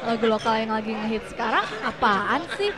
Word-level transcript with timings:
lagu 0.00 0.24
lokal 0.26 0.54
yang 0.56 0.72
lagi 0.72 0.92
ngehit 0.96 1.24
sekarang 1.28 1.64
apaan 1.84 2.40
sih? 2.56 2.72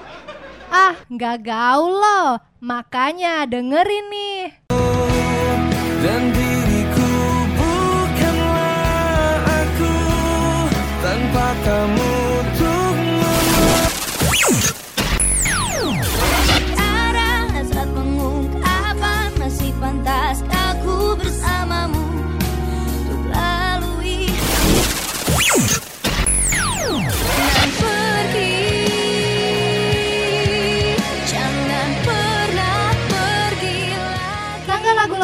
Ah, 0.73 0.97
nggak 1.07 1.45
gaul 1.47 1.93
loh. 1.93 2.41
Makanya 2.63 3.45
dengerin 3.47 4.07
nih. 4.09 4.43
Dan 6.03 6.23
diriku 6.35 7.13
bukanlah 7.55 9.39
aku 9.47 9.95
tanpa 11.03 11.47
kamu 11.63 12.22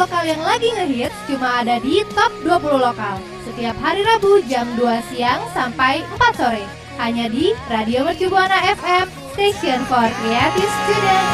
lokal 0.09 0.25
yang 0.25 0.41
lagi 0.41 0.73
ngehits 0.73 1.13
cuma 1.29 1.61
ada 1.61 1.77
di 1.85 2.01
Top 2.17 2.33
20 2.41 2.81
Lokal. 2.81 3.21
Setiap 3.45 3.77
hari 3.77 4.01
Rabu 4.01 4.41
jam 4.49 4.65
2 4.73 5.05
siang 5.13 5.37
sampai 5.53 6.01
4 6.17 6.33
sore. 6.33 6.65
Hanya 6.97 7.29
di 7.29 7.53
Radio 7.69 8.01
Mercu 8.01 8.25
Buana 8.25 8.57
FM, 8.73 9.05
Station 9.37 9.85
for 9.85 10.09
Creative 10.09 10.65
Student. 10.65 11.27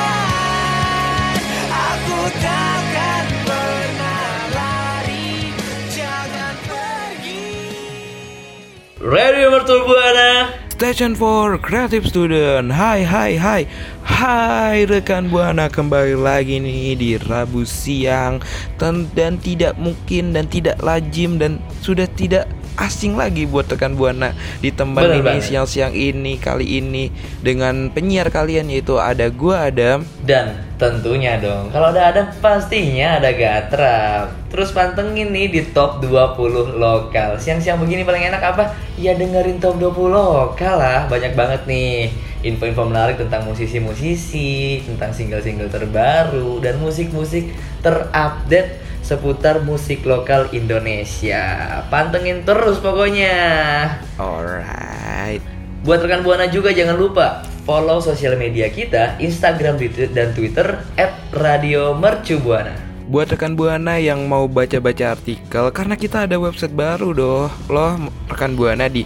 Aku 1.71 2.20
takkan 2.35 3.25
pernah 3.48 4.27
lari 4.51 5.55
Jangan 5.95 6.55
pergi 6.67 7.48
Radio 8.99 9.55
Mertul 9.55 9.87
Buana 9.87 10.65
Station 10.75 11.15
for 11.15 11.55
Creative 11.55 12.03
Student. 12.03 12.75
Hai 12.75 13.07
hai 13.07 13.39
hai. 13.39 13.63
Hai 14.04 14.84
rekan 14.84 15.32
Buana. 15.32 15.71
Kembali 15.71 16.20
lagi 16.20 16.59
nih 16.59 16.99
di 16.99 17.15
Rabu 17.15 17.63
siang. 17.63 18.43
Dan, 18.76 19.07
dan 19.15 19.40
tidak 19.40 19.79
mungkin 19.79 20.35
dan 20.35 20.51
tidak 20.51 20.76
lazim 20.84 21.40
dan 21.40 21.63
sudah 21.79 22.12
tidak 22.20 22.51
asing 22.76 23.15
lagi 23.15 23.48
buat 23.48 23.68
rekan 23.68 23.95
Buana 23.95 24.35
Bener 24.62 25.20
nih 25.20 25.23
banget. 25.23 25.43
siang-siang 25.48 25.93
ini 25.95 26.35
kali 26.40 26.79
ini 26.84 27.12
Dengan 27.40 27.91
penyiar 27.91 28.27
kalian 28.29 28.67
yaitu 28.71 28.99
ada 28.99 29.32
gua 29.32 29.71
Adam 29.71 30.04
Dan 30.23 30.59
tentunya 30.76 31.40
dong 31.40 31.71
Kalau 31.71 31.91
ada 31.95 32.12
Adam 32.12 32.27
pastinya 32.43 33.20
ada 33.20 33.32
Gatra 33.32 34.29
Terus 34.51 34.71
pantengin 34.71 35.32
nih 35.35 35.51
di 35.51 35.62
top 35.71 36.04
20 36.04 36.79
lokal 36.79 37.40
Siang-siang 37.40 37.79
begini 37.79 38.07
paling 38.07 38.23
enak 38.32 38.43
apa? 38.43 38.76
Ya 38.95 39.15
dengerin 39.15 39.60
top 39.60 39.79
20 39.79 40.12
lokal 40.12 40.76
lah 40.79 41.07
Banyak 41.07 41.34
banget 41.35 41.67
nih 41.67 42.12
Info-info 42.45 42.85
menarik 42.85 43.17
tentang 43.17 43.43
musisi-musisi 43.49 44.84
Tentang 44.85 45.12
single-single 45.12 45.71
terbaru 45.71 46.62
Dan 46.62 46.77
musik-musik 46.79 47.51
terupdate 47.82 48.85
Seputar 49.05 49.61
musik 49.61 50.01
lokal 50.01 50.49
Indonesia. 50.49 51.77
Pantengin 51.93 52.41
terus 52.41 52.81
pokoknya. 52.81 53.37
Alright. 54.17 55.45
Buat 55.85 56.09
rekan 56.09 56.25
Buana 56.25 56.49
juga 56.49 56.73
jangan 56.73 56.98
lupa 56.98 57.45
follow 57.70 58.01
sosial 58.01 58.33
media 58.33 58.65
kita, 58.73 59.21
Instagram 59.21 59.77
dan 60.09 60.33
Twitter 60.33 60.81
@radiomercubuana. 61.29 62.73
Buat 63.05 63.37
rekan 63.37 63.53
Buana 63.53 64.01
yang 64.01 64.25
mau 64.25 64.50
baca-baca 64.50 65.13
artikel 65.13 65.69
Karena 65.69 65.94
kita 65.94 66.25
ada 66.25 66.41
website 66.41 66.73
baru 66.73 67.13
doh. 67.13 67.45
Loh 67.69 68.09
rekan 68.25 68.57
Buana 68.57 68.89
di 68.89 69.06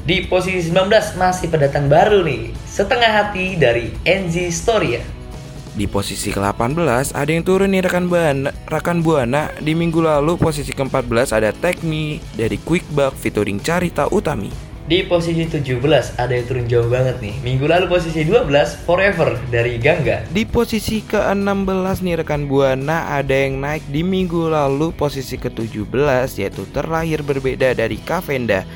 Di 0.06 0.24
posisi 0.30 0.72
19 0.72 1.18
masih 1.20 1.46
pendatang 1.52 1.90
baru 1.90 2.24
nih, 2.24 2.54
Setengah 2.64 3.10
Hati 3.10 3.58
dari 3.58 3.92
NZ 4.06 4.48
Storia. 4.54 5.02
Di 5.70 5.86
posisi 5.86 6.34
ke-18 6.34 7.14
ada 7.14 7.30
yang 7.30 7.46
turun 7.46 7.70
nih 7.70 7.86
rekan 7.86 8.06
Buana, 8.06 8.50
rekan 8.70 9.02
Buana. 9.02 9.50
Di 9.58 9.74
minggu 9.74 10.02
lalu 10.02 10.38
posisi 10.38 10.70
ke-14 10.74 11.30
ada 11.34 11.50
Take 11.54 11.82
Me 11.86 12.18
dari 12.34 12.58
Quickbuck 12.58 13.14
featuring 13.18 13.62
Carita 13.62 14.10
Utami. 14.10 14.69
Di 14.90 15.06
posisi 15.06 15.46
17 15.46 16.18
ada 16.18 16.34
yang 16.34 16.50
turun 16.50 16.66
jauh 16.66 16.90
banget 16.90 17.22
nih. 17.22 17.38
Minggu 17.46 17.70
lalu 17.70 17.86
posisi 17.86 18.26
12 18.26 18.50
Forever 18.82 19.38
dari 19.46 19.78
Gangga. 19.78 20.26
Di 20.34 20.42
posisi 20.42 20.98
ke-16 21.06 22.02
nih 22.02 22.18
rekan 22.18 22.50
Buana 22.50 23.06
ada 23.06 23.30
yang 23.30 23.62
naik 23.62 23.86
di 23.86 24.02
minggu 24.02 24.50
lalu 24.50 24.90
posisi 24.90 25.38
ke-17 25.38 26.42
yaitu 26.42 26.66
terlahir 26.74 27.22
berbeda 27.22 27.70
dari 27.70 28.02
Kavenda. 28.02 28.66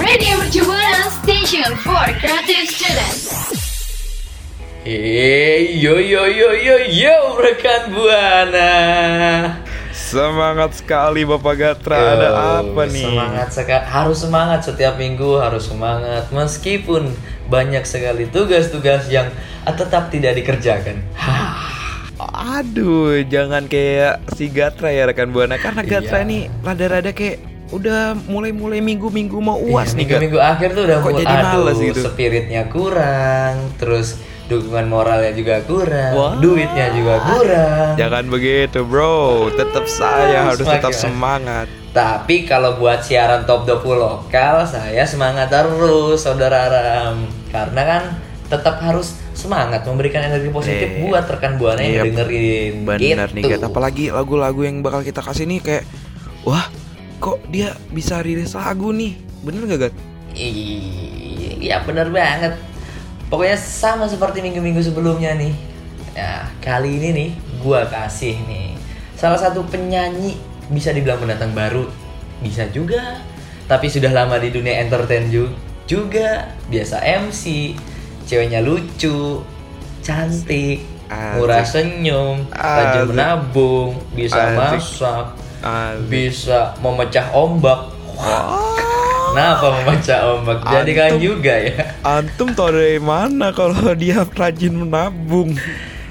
Radio 0.00 0.32
Mercu 0.40 0.64
Buana 0.64 1.12
Station 1.20 1.76
for 1.84 2.08
Creative 2.24 2.64
Students 2.64 3.36
Hey, 4.80 5.76
yo 5.76 6.00
yo 6.00 6.24
yo 6.24 6.56
yo 6.56 6.76
yo 6.88 7.36
rekan 7.36 7.92
buana. 7.92 9.59
Semangat 10.00 10.72
sekali 10.74 11.22
Bapak 11.22 11.54
Gatra, 11.54 11.94
ada 12.16 12.28
Yo, 12.28 12.34
apa 12.64 12.82
nih? 12.88 13.04
Semangat 13.04 13.48
sekali, 13.52 13.82
harus 13.84 14.18
semangat 14.18 14.60
setiap 14.64 14.94
minggu 14.96 15.36
harus 15.36 15.68
semangat 15.68 16.24
meskipun 16.32 17.12
banyak 17.46 17.84
sekali 17.84 18.24
tugas-tugas 18.26 19.06
yang 19.06 19.28
tetap 19.62 20.08
tidak 20.08 20.34
dikerjakan. 20.34 21.04
Aduh, 22.56 23.24
jangan 23.24 23.64
kayak 23.64 24.24
si 24.34 24.48
Gatra 24.48 24.88
ya 24.88 25.04
rekan 25.04 25.30
Buana 25.30 25.56
karena 25.56 25.80
Gatra 25.80 26.20
Iya. 26.20 26.28
nih 26.28 26.42
rada-rada 26.60 27.12
kayak 27.12 27.38
udah 27.70 28.12
mulai-mulai 28.26 28.82
minggu-minggu 28.82 29.38
mau 29.38 29.56
uas 29.56 29.92
Iya, 29.92 29.94
nih 29.94 29.98
minggu-minggu 30.02 30.38
akhir 30.38 30.68
tuh 30.74 30.82
udah 30.84 30.96
Kok 30.98 31.06
mulai 31.06 31.20
jadi 31.22 31.34
males 31.38 31.54
aduh, 31.70 31.86
gitu? 31.86 32.00
spiritnya 32.02 32.62
kurang, 32.66 33.54
terus 33.76 34.18
dukungan 34.50 34.86
moralnya 34.86 35.30
juga 35.30 35.62
kurang, 35.62 36.10
Wah. 36.12 36.34
duitnya 36.36 36.90
juga 36.90 37.22
kurang. 37.22 37.94
Jangan 37.94 38.24
begitu 38.26 38.82
bro, 38.82 39.46
tetap 39.50 39.86
saya 39.86 40.44
harus 40.44 40.60
Semakin- 40.60 40.74
tetap 40.76 40.92
semangat. 40.92 41.66
Tapi 41.90 42.44
kalau 42.44 42.74
buat 42.76 43.00
siaran 43.00 43.42
top 43.44 43.64
20 43.64 43.94
lokal, 43.96 44.62
saya 44.62 45.02
semangat 45.02 45.48
terus, 45.48 46.18
saudara 46.18 46.66
Ram. 46.66 47.26
Karena 47.48 47.82
kan 47.82 48.02
tetap 48.46 48.78
harus 48.78 49.14
semangat 49.30 49.82
memberikan 49.82 50.20
energi 50.20 50.50
positif 50.50 50.86
Eh, 50.88 51.02
buat 51.02 51.22
rekan 51.24 51.54
buana 51.54 51.78
yang 51.78 51.90
iya, 51.92 52.02
dengerin. 52.04 52.72
Bener 52.84 53.28
nih 53.30 53.42
gitu. 53.42 53.50
Gat, 53.56 53.62
apalagi 53.64 54.10
lagu-lagu 54.10 54.60
yang 54.60 54.82
bakal 54.82 55.00
kita 55.00 55.18
kasih 55.18 55.46
nih 55.46 55.58
kayak 55.58 55.84
Wah, 56.40 56.66
kok 57.18 57.42
dia 57.46 57.72
bisa 57.90 58.18
rilis 58.20 58.54
lagu 58.54 58.90
nih? 58.90 59.14
Bener 59.40 59.66
gak 59.66 59.80
Gat? 59.86 59.94
Iya 61.60 61.82
bener 61.82 62.08
banget. 62.08 62.54
Pokoknya 63.30 63.54
sama 63.54 64.04
seperti 64.04 64.42
minggu-minggu 64.42 64.82
sebelumnya 64.82 65.38
nih. 65.38 65.54
Ya 66.10 66.50
kali 66.58 66.98
ini 66.98 67.08
nih 67.14 67.30
gua 67.60 67.86
kasih 67.86 68.34
nih 68.44 68.74
salah 69.14 69.36
satu 69.36 69.62
penyanyi 69.62 70.34
bisa 70.66 70.90
dibilang 70.90 71.20
pendatang 71.20 71.52
baru 71.52 71.86
bisa 72.40 72.64
juga 72.72 73.20
tapi 73.64 73.86
sudah 73.86 74.08
lama 74.10 74.40
di 74.40 74.48
dunia 74.48 74.80
entertain 74.80 75.28
ju- 75.28 75.52
juga 75.84 76.50
biasa 76.66 76.98
MC 77.04 77.76
ceweknya 78.24 78.64
lucu 78.64 79.44
cantik 80.00 80.82
murah 81.36 81.60
Asik. 81.60 81.84
senyum 81.84 82.48
rajin 82.48 83.06
menabung 83.06 84.00
bisa 84.10 84.40
Asik. 84.40 84.56
masak 84.56 85.26
Asik. 85.60 86.08
bisa 86.08 86.58
memecah 86.80 87.28
ombak 87.30 87.92
Kenapa 89.30 89.66
memecah 89.78 90.20
ombak? 90.34 90.58
Jadi 90.66 90.90
kan 90.90 91.12
juga 91.22 91.54
ya. 91.54 91.94
Antum 92.02 92.50
tau 92.50 92.74
dari 92.74 92.98
mana 92.98 93.54
kalau 93.54 93.94
dia 94.00 94.26
rajin 94.26 94.74
menabung? 94.74 95.54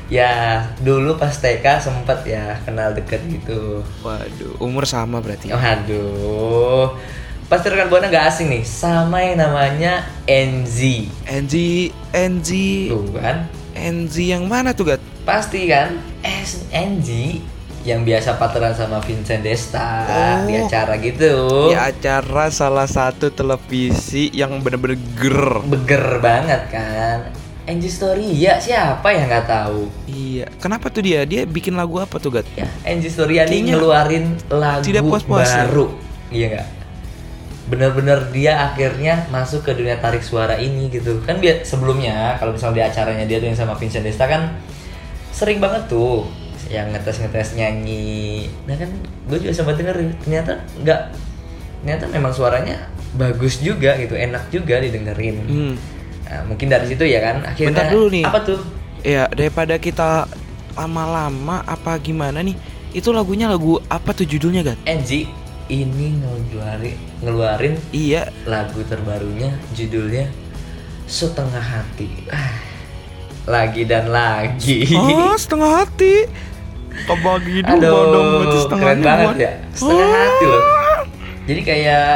Ya, 0.08 0.64
dulu 0.80 1.20
pas 1.20 1.36
TK 1.36 1.84
sempet 1.84 2.24
ya 2.24 2.56
kenal 2.64 2.96
deket 2.96 3.20
gitu. 3.28 3.84
Waduh, 4.02 4.56
umur 4.64 4.88
sama 4.88 5.20
berarti. 5.20 5.52
Waduh. 5.52 6.96
pasti 7.50 7.66
rekan 7.66 7.90
buana 7.90 8.14
nggak 8.14 8.30
asing 8.30 8.48
nih 8.54 8.62
sama 8.62 9.26
yang 9.26 9.42
namanya 9.42 10.06
NZ. 10.30 11.10
NZ 11.26 11.54
NZ 12.14 12.50
Tuh 12.94 13.10
kan? 13.10 13.50
NZ 13.74 14.16
yang 14.22 14.46
mana 14.46 14.70
tuh 14.72 14.94
Gat? 14.94 15.02
Pasti 15.26 15.66
kan? 15.66 15.98
S 16.22 16.62
NZ 16.70 17.10
yang 17.82 18.04
biasa 18.04 18.36
pacaran 18.36 18.76
sama 18.76 19.00
Vincent 19.00 19.40
Desta 19.40 20.04
Oh. 20.04 20.38
di 20.46 20.60
acara 20.60 21.00
gitu. 21.00 21.72
Di 21.72 21.76
acara 21.76 22.52
salah 22.52 22.86
satu 22.86 23.32
televisi 23.32 24.28
yang 24.36 24.60
bener-bener 24.60 25.00
ger. 25.16 25.64
Beger 25.64 26.20
banget 26.20 26.62
kan? 26.68 27.32
NZ 27.70 27.86
Story 27.88 28.34
ya 28.34 28.58
siapa 28.58 29.14
yang 29.14 29.30
nggak 29.30 29.46
tahu? 29.46 29.88
Iya. 30.10 30.50
Kenapa 30.58 30.90
tuh 30.90 31.06
dia? 31.06 31.22
Dia 31.24 31.46
bikin 31.46 31.78
lagu 31.78 32.02
apa 32.02 32.18
tuh 32.18 32.34
Gat? 32.34 32.50
Ya, 32.58 32.66
NZ 32.82 33.14
Story 33.14 33.38
ini 33.46 33.72
ngeluarin 33.72 34.34
lagu 34.50 34.82
tidak 34.82 35.06
puas-puas 35.06 35.46
ya. 35.48 35.70
baru. 35.70 35.86
Iya 36.34 36.46
nggak? 36.50 36.68
Bener-bener 37.70 38.20
dia 38.34 38.66
akhirnya 38.66 39.30
masuk 39.30 39.62
ke 39.62 39.78
dunia 39.78 40.02
tarik 40.02 40.26
suara 40.26 40.58
ini 40.58 40.90
gitu. 40.90 41.22
Kan 41.22 41.38
biar 41.38 41.62
sebelumnya 41.62 42.34
kalau 42.42 42.58
misalnya 42.58 42.76
di 42.76 42.84
acaranya 42.90 43.26
dia 43.30 43.38
tuh 43.38 43.48
yang 43.54 43.60
sama 43.62 43.78
Vincent 43.78 44.02
Desta 44.02 44.26
kan 44.26 44.58
sering 45.30 45.62
banget 45.62 45.86
tuh 45.86 46.26
yang 46.70 46.94
ngetes-ngetes 46.94 47.58
nyanyi. 47.58 48.46
Nah 48.64 48.78
kan 48.78 48.90
gue 49.26 49.38
juga 49.42 49.54
sempat 49.54 49.76
denger 49.76 49.98
ternyata 50.22 50.62
nggak 50.78 51.02
ternyata 51.82 52.06
memang 52.08 52.32
suaranya 52.32 52.78
bagus 53.12 53.58
juga 53.58 53.98
gitu, 53.98 54.14
enak 54.14 54.48
juga 54.48 54.78
didengerin. 54.78 55.36
Hmm. 55.44 55.76
Nah, 56.24 56.42
mungkin 56.46 56.70
dari 56.70 56.86
situ 56.86 57.02
ya 57.04 57.18
kan 57.20 57.42
akhirnya 57.42 57.74
Bentar 57.74 57.90
dulu 57.90 58.08
nih. 58.14 58.24
apa 58.24 58.40
tuh? 58.46 58.60
Ya 59.02 59.26
daripada 59.28 59.76
kita 59.76 60.30
lama-lama 60.78 61.66
apa 61.66 61.98
gimana 61.98 62.40
nih? 62.40 62.54
Itu 62.90 63.10
lagunya 63.10 63.50
lagu 63.50 63.82
apa 63.86 64.14
tuh 64.14 64.30
judulnya 64.30 64.62
Gat? 64.62 64.78
NG 64.86 65.26
ini 65.70 66.08
ngeluarin 66.18 66.98
ngeluarin 67.22 67.74
Iya. 67.90 68.30
lagu 68.46 68.82
terbarunya 68.86 69.54
judulnya 69.74 70.30
Setengah 71.06 71.62
Hati. 71.62 72.30
Ah, 72.30 72.62
lagi 73.50 73.82
dan 73.82 74.14
lagi. 74.14 74.86
Oh 74.94 75.34
setengah 75.34 75.82
hati. 75.82 76.30
Kebagi 77.06 77.58
dua 77.62 77.76
Aduh, 77.78 78.04
dong 78.10 78.28
berarti 78.36 78.58
setengahnya 78.60 78.90
keren 78.90 79.00
banget 79.02 79.28
buat- 79.28 79.40
ya. 79.40 79.52
Setengah 79.72 80.08
Oh. 80.08 80.16
hati 80.16 80.46
loh. 80.46 80.64
Jadi 81.46 81.62
kayak 81.64 82.10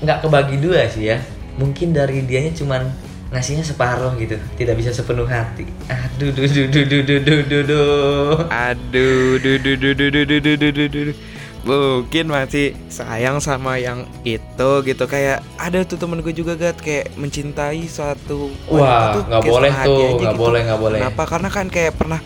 nggak 0.00 0.18
kebagi 0.20 0.56
dua 0.58 0.80
sih 0.86 1.04
ya. 1.06 1.18
Mungkin 1.54 1.92
dari 1.92 2.24
dianya 2.24 2.52
cuman 2.52 2.82
ngasihnya 3.28 3.64
separuh 3.64 4.12
gitu, 4.16 4.36
tidak 4.54 4.76
bisa 4.76 4.92
sepenuh 4.92 5.24
hati. 5.24 5.64
Aduh, 5.88 6.32
duh, 6.32 6.44
duh, 6.44 6.66
duh, 6.68 6.84
duh, 6.84 7.00
duh, 7.00 7.20
duh, 7.20 7.40
duh, 7.42 7.62
duh. 7.64 8.36
Aduh, 8.48 9.40
duh, 9.40 9.56
duh, 9.56 9.76
duh, 9.76 9.92
duh, 9.96 10.10
duh, 10.10 10.24
duh, 10.26 10.40
duh, 10.40 10.56
duh, 10.56 10.88
duh, 10.88 11.04
duh. 11.08 11.16
Mungkin 11.62 12.26
masih 12.26 12.74
sayang 12.90 13.38
sama 13.38 13.78
yang 13.78 14.02
itu 14.26 14.70
gitu 14.82 15.04
kayak 15.06 15.46
ada 15.54 15.86
tuh 15.86 15.94
temen 15.94 16.18
gue 16.18 16.34
juga 16.34 16.58
gat 16.58 16.74
kayak 16.74 17.14
mencintai 17.14 17.86
suatu 17.86 18.50
Wah, 18.66 19.14
nggak 19.14 19.42
boleh 19.46 19.70
tuh, 19.70 20.18
nggak 20.18 20.34
gitu. 20.34 20.42
boleh, 20.42 20.60
nggak 20.66 20.80
boleh. 20.82 20.98
Kenapa? 20.98 21.22
Karena 21.22 21.48
kan 21.48 21.66
kayak 21.70 21.94
pernah 21.94 22.18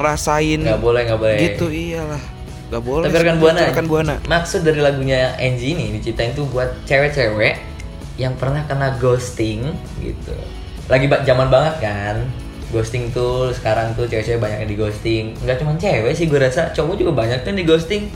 ngerasain 0.00 0.60
Nggak 0.64 0.80
boleh, 0.80 1.00
nggak 1.04 1.20
boleh. 1.20 1.36
gitu 1.36 1.68
iyalah. 1.68 2.22
Nggak 2.72 2.82
boleh. 2.88 3.06
Tapi 3.12 3.16
rekan 3.20 3.36
buana, 3.36 3.60
rekan 3.68 3.86
buana. 3.86 4.14
maksud 4.24 4.64
dari 4.64 4.80
lagunya 4.80 5.36
Angie 5.36 5.76
ini 5.76 5.92
diciptain 6.00 6.32
tuh 6.32 6.48
buat 6.48 6.72
cewek-cewek 6.88 7.60
yang 8.16 8.32
pernah 8.40 8.64
kena 8.64 8.96
ghosting 8.96 9.76
gitu. 10.00 10.32
Lagi 10.88 11.06
zaman 11.06 11.52
banget 11.52 11.84
kan. 11.84 12.16
Ghosting 12.70 13.10
tuh 13.10 13.50
sekarang 13.50 13.92
tuh 13.98 14.06
cewek-cewek 14.06 14.40
banyak 14.40 14.64
yang 14.64 14.70
di 14.70 14.78
ghosting. 14.78 15.24
Nggak 15.42 15.56
cuma 15.60 15.74
cewek 15.76 16.12
sih 16.16 16.30
gue 16.30 16.38
rasa, 16.40 16.70
cowok 16.72 16.94
juga 16.96 17.12
banyak 17.12 17.42
kan 17.44 17.54
di 17.58 17.66
ghosting. 17.66 18.08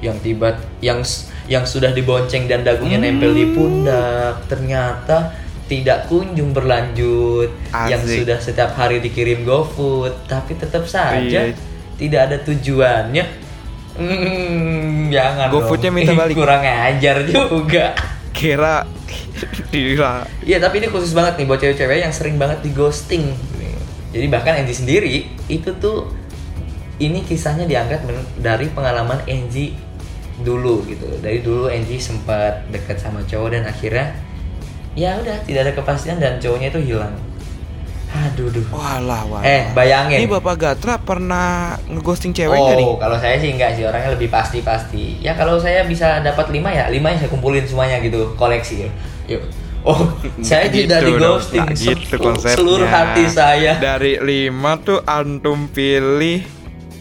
Yang 0.00 0.16
tiba 0.24 0.56
yang 0.80 1.00
yang 1.46 1.64
sudah 1.68 1.92
dibonceng 1.92 2.48
dan 2.50 2.64
dagunya 2.64 2.96
nempel 2.98 3.32
di 3.32 3.52
pundak, 3.52 4.44
ternyata 4.50 5.45
tidak 5.66 6.06
kunjung 6.06 6.54
berlanjut. 6.54 7.50
Yang 7.86 8.02
Asik. 8.06 8.16
sudah 8.22 8.38
setiap 8.38 8.70
hari 8.74 8.98
dikirim 8.98 9.42
GoFood, 9.42 10.26
tapi 10.26 10.54
tetap 10.54 10.86
saja 10.86 11.50
Iya. 11.50 11.54
tidak 11.96 12.20
ada 12.30 12.36
tujuannya. 12.42 13.24
Hmm, 13.96 15.08
jangan 15.08 15.48
GoFoodnya 15.48 15.90
minta 15.90 16.12
balik. 16.12 16.36
Kurang 16.36 16.62
ajar 16.62 17.24
juga. 17.24 17.96
Kira 18.30 18.84
Gila. 19.72 20.24
Iya, 20.44 20.56
tapi 20.60 20.80
ini 20.80 20.88
khusus 20.88 21.12
banget 21.12 21.40
nih 21.40 21.46
buat 21.48 21.60
cewek-cewek 21.60 22.00
yang 22.00 22.12
sering 22.12 22.36
banget 22.36 22.60
di 22.60 22.70
ghosting. 22.72 23.32
Jadi 24.12 24.26
bahkan 24.32 24.56
Angie 24.56 24.72
sendiri 24.72 25.28
itu 25.44 25.70
tuh 25.76 26.08
ini 26.96 27.20
kisahnya 27.20 27.68
diangkat 27.68 28.00
dari 28.40 28.72
pengalaman 28.72 29.20
Angie 29.28 29.76
dulu 30.40 30.84
gitu. 30.88 31.04
Dari 31.20 31.44
dulu 31.44 31.68
Angie 31.68 32.00
sempat 32.00 32.64
dekat 32.72 32.96
sama 32.96 33.20
cowok 33.24 33.48
dan 33.52 33.64
akhirnya 33.68 34.16
ya 34.96 35.20
udah 35.20 35.36
tidak 35.44 35.60
ada 35.68 35.72
kepastian 35.76 36.16
dan 36.16 36.40
cowoknya 36.40 36.72
itu 36.72 36.80
hilang. 36.82 37.12
Aduh, 38.16 38.48
duh. 38.48 38.64
Walah, 38.72 39.28
walah. 39.28 39.44
Eh, 39.44 39.68
bayangin. 39.76 40.24
Ini 40.24 40.28
Bapak 40.30 40.56
Gatra 40.56 40.96
pernah 40.96 41.76
ngeghosting 41.84 42.32
cewek 42.32 42.56
nggak 42.56 42.76
nih? 42.80 42.86
Oh, 42.88 42.96
kalau 42.96 43.18
saya 43.20 43.36
sih 43.36 43.52
enggak 43.52 43.76
sih, 43.76 43.84
orangnya 43.84 44.16
lebih 44.16 44.32
pasti-pasti. 44.32 45.20
Ya 45.20 45.36
kalau 45.36 45.60
saya 45.60 45.84
bisa 45.84 46.24
dapat 46.24 46.48
5 46.48 46.72
ya, 46.72 46.88
5 46.88 47.12
yang 47.12 47.20
saya 47.20 47.28
kumpulin 47.28 47.66
semuanya 47.68 48.00
gitu, 48.00 48.32
koleksi. 48.34 48.88
Yuk. 49.28 49.42
Oh, 49.84 50.00
saya 50.48 50.66
Gitu 50.66 50.88
tidak 50.88 51.04
di 51.04 51.12
ghosting 51.14 51.62
nah, 51.62 51.76
gitu 51.76 52.16
Se- 52.16 52.18
konsepnya. 52.18 52.56
seluruh 52.56 52.88
hati 52.88 53.24
saya. 53.28 53.76
Dari 53.78 54.18
lima 54.18 54.80
tuh 54.80 54.98
antum 55.04 55.68
pilih 55.68 56.42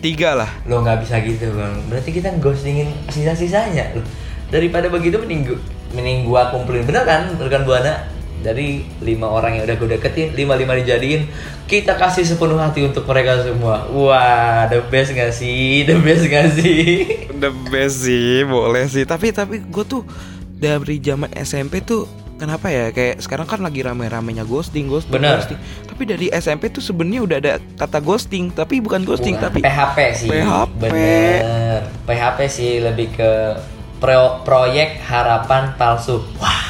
tiga 0.03 0.35
lah. 0.35 0.51
Lo 0.67 0.83
nggak 0.83 1.01
bisa 1.01 1.17
gitu, 1.23 1.49
Bang. 1.55 1.79
Berarti 1.87 2.11
kita 2.11 2.29
ghostingin 2.37 2.91
sisa-sisanya. 3.09 3.95
Loh, 3.95 4.05
Daripada 4.53 4.91
begitu 4.91 5.17
mending 5.17 5.57
mending 5.95 6.27
gua 6.27 6.51
kumpulin 6.51 6.83
bener 6.83 7.07
kan, 7.07 7.31
rekan 7.39 7.63
Buana? 7.63 8.11
Dari 8.45 8.85
lima 9.01 9.25
orang 9.25 9.57
yang 9.57 9.65
udah 9.65 9.73
gue 9.73 9.89
deketin, 9.97 10.37
lima 10.37 10.53
lima 10.53 10.77
dijadiin, 10.77 11.25
kita 11.65 11.97
kasih 11.97 12.21
sepenuh 12.21 12.61
hati 12.61 12.85
untuk 12.85 13.01
mereka 13.09 13.41
semua. 13.41 13.89
Wah, 13.89 14.69
the 14.69 14.85
best 14.85 15.17
gak 15.17 15.33
sih? 15.33 15.81
The 15.81 15.97
best 15.97 16.29
gak 16.29 16.53
sih? 16.53 17.25
The 17.33 17.49
best 17.73 18.05
sih, 18.05 18.45
boleh 18.45 18.85
sih. 18.85 19.01
Tapi 19.01 19.33
tapi 19.33 19.65
gue 19.65 19.85
tuh 19.89 20.05
dari 20.61 21.01
zaman 21.01 21.33
SMP 21.33 21.81
tuh 21.81 22.05
kenapa 22.37 22.67
ya 22.69 22.91
kayak 22.93 23.23
sekarang 23.23 23.47
kan 23.47 23.65
lagi 23.65 23.81
rame-ramenya 23.81 24.45
ghosting, 24.45 24.91
ghosting, 24.91 25.17
Bener. 25.17 25.41
ghosting. 25.41 25.59
Tapi 25.89 26.03
dari 26.05 26.27
SMP 26.29 26.69
tuh 26.69 26.83
sebenarnya 26.83 27.21
udah 27.25 27.37
ada 27.41 27.53
kata 27.81 27.97
ghosting, 28.03 28.53
tapi 28.53 28.77
bukan 28.83 29.07
ghosting, 29.07 29.39
Bukan, 29.39 29.45
tapi 29.49 29.59
PHP 29.65 29.97
sih. 30.13 30.29
PHP. 30.29 30.81
Bener. 30.85 31.81
PHP 32.05 32.39
sih 32.51 32.71
lebih 32.83 33.09
ke 33.15 33.31
pro- 34.05 34.37
proyek 34.41 35.01
harapan 35.01 35.73
palsu. 35.73 36.21
Wah, 36.37 36.61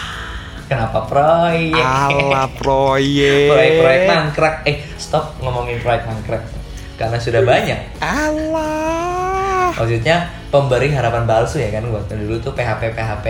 kenapa 0.65 1.03
proyek? 1.03 1.75
ala 1.75 2.47
proyek. 2.49 3.51
Proyek-proyek 3.51 4.01
mangkrak. 4.07 4.55
Eh, 4.63 4.79
stop 4.95 5.35
ngomongin 5.37 5.83
proyek 5.83 6.07
mangkrak. 6.07 6.47
Karena 6.95 7.19
sudah 7.19 7.43
banyak. 7.43 7.79
Alah. 7.99 9.75
Maksudnya 9.75 10.17
pemberi 10.47 10.87
harapan 10.89 11.27
palsu 11.27 11.59
ya 11.59 11.67
kan 11.69 11.83
waktu 11.91 12.15
dulu 12.17 12.39
tuh 12.39 12.55
PHP 12.55 12.95
PHP. 12.95 13.25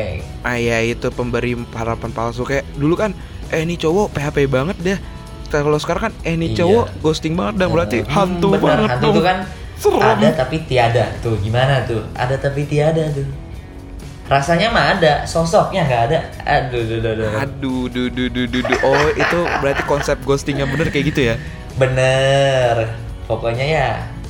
Ah 0.46 0.53
ya 0.53 0.77
itu 0.80 1.10
pemberi 1.10 1.58
harapan 1.74 2.13
palsu 2.13 2.46
kayak 2.46 2.62
dulu 2.77 2.94
kan 2.94 3.18
eh 3.50 3.65
ini 3.65 3.74
cowok 3.74 4.13
PHP 4.13 4.46
banget 4.46 4.77
dah. 4.80 5.00
Kalau 5.48 5.82
sekarang 5.82 6.01
kan 6.03 6.13
eh 6.22 6.38
ini 6.38 6.53
Iya. 6.53 6.62
cowok 6.62 6.86
ghosting 7.01 7.34
banget 7.34 7.58
dah 7.58 7.68
berarti 7.68 7.98
Hmm, 8.00 8.12
hantu 8.12 8.48
bener, 8.51 8.62
banget 8.62 8.89
hantu 8.91 9.01
dong. 9.03 9.15
tuh 9.15 9.24
kan 9.24 9.38
Serem. 9.75 10.01
ada 10.03 10.27
tapi 10.36 10.56
tiada 10.63 11.06
tuh 11.20 11.36
gimana 11.38 11.84
tuh 11.84 12.00
ada 12.13 12.36
tapi 12.36 12.63
tiada 12.63 13.01
tuh 13.10 13.25
rasanya 14.25 14.74
mah 14.74 14.98
ada 14.98 15.22
sosoknya 15.29 15.86
nggak 15.86 16.01
ada 16.10 16.20
aduh 16.46 16.82
duh, 16.82 16.98
duh, 16.98 17.13
duh. 17.13 17.29
Aduh, 17.46 17.84
duh, 17.94 18.08
duh, 18.10 18.27
duh, 18.34 18.46
duh, 18.50 18.62
duh. 18.65 18.79
Oh, 18.82 19.05
itu 19.13 19.39
berarti 19.62 19.84
konsep 19.86 20.17
ghosting 20.25 20.58
yang 20.58 20.70
bener 20.74 20.89
kayak 20.89 21.13
gitu 21.13 21.22
ya? 21.34 21.36
bener 21.75 22.96
pokoknya 23.27 23.65
ya 23.67 23.89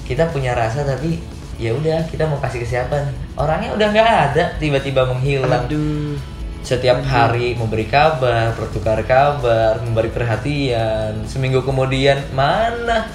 kita 0.09 0.29
punya 0.33 0.57
rasa 0.57 0.81
tapi 0.81 1.21
ya 1.61 1.71
udah 1.77 2.09
kita 2.09 2.25
mau 2.25 2.41
kasih 2.41 2.65
ke 2.65 2.67
siapa 2.67 3.05
nih 3.05 3.15
orangnya 3.37 3.69
udah 3.77 3.87
nggak 3.93 4.11
ada 4.31 4.43
tiba-tiba 4.57 5.05
menghilang 5.07 5.69
Aduh. 5.69 6.17
setiap 6.65 7.05
hari 7.05 7.53
memberi 7.53 7.85
kabar 7.85 8.57
bertukar 8.57 9.05
kabar 9.05 9.77
memberi 9.85 10.09
perhatian 10.09 11.21
seminggu 11.29 11.61
kemudian 11.61 12.17
mana 12.33 13.05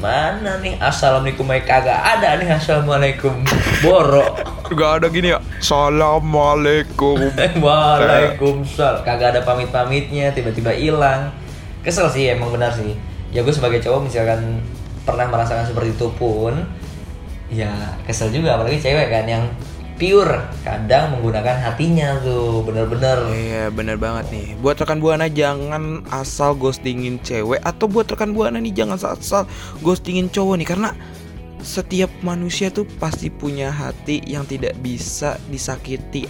mana 0.00 0.56
nih? 0.64 0.80
Assalamualaikum 0.80 1.44
eh, 1.52 1.60
kagak 1.60 2.00
ada 2.00 2.40
nih 2.40 2.48
assalamualaikum. 2.56 3.44
Boro 3.84 4.24
Gak 4.70 5.02
ada 5.02 5.06
gini 5.10 5.34
ya. 5.34 5.42
Assalamualaikum. 5.58 7.18
Waalaikumsalam. 7.64 9.02
Kagak 9.02 9.36
ada 9.36 9.40
pamit-pamitnya 9.42 10.30
tiba-tiba 10.32 10.70
hilang. 10.72 11.34
Kesel 11.84 12.06
sih 12.08 12.30
emang 12.30 12.54
benar 12.54 12.72
sih. 12.72 12.94
Ya 13.34 13.42
gue 13.42 13.50
sebagai 13.50 13.82
cowok 13.82 14.06
misalkan 14.06 14.62
pernah 15.02 15.26
merasakan 15.26 15.66
seperti 15.66 15.98
itu 15.98 16.06
pun 16.14 16.54
ya 17.50 17.98
kesel 18.06 18.30
juga. 18.30 18.56
Apalagi 18.56 18.78
cewek 18.78 19.10
kan 19.10 19.26
yang 19.26 19.44
pure 20.00 20.40
kadang 20.64 21.20
menggunakan 21.20 21.60
hatinya 21.60 22.16
tuh 22.24 22.64
bener-bener 22.64 23.20
Iya 23.28 23.68
bener 23.68 24.00
banget 24.00 24.32
nih 24.32 24.56
Buat 24.64 24.80
rekan 24.80 25.04
Buana 25.04 25.28
jangan 25.28 26.08
asal 26.08 26.56
ghostingin 26.56 27.20
cewek 27.20 27.60
Atau 27.60 27.92
buat 27.92 28.08
rekan 28.08 28.32
Buana 28.32 28.56
nih 28.56 28.72
jangan 28.72 28.96
asal 28.96 29.44
ghostingin 29.84 30.32
cowok 30.32 30.56
nih 30.56 30.68
Karena 30.72 30.90
setiap 31.60 32.08
manusia 32.24 32.72
tuh 32.72 32.88
pasti 32.96 33.28
punya 33.28 33.68
hati 33.68 34.24
yang 34.24 34.48
tidak 34.48 34.72
bisa 34.80 35.36
disakiti 35.52 36.24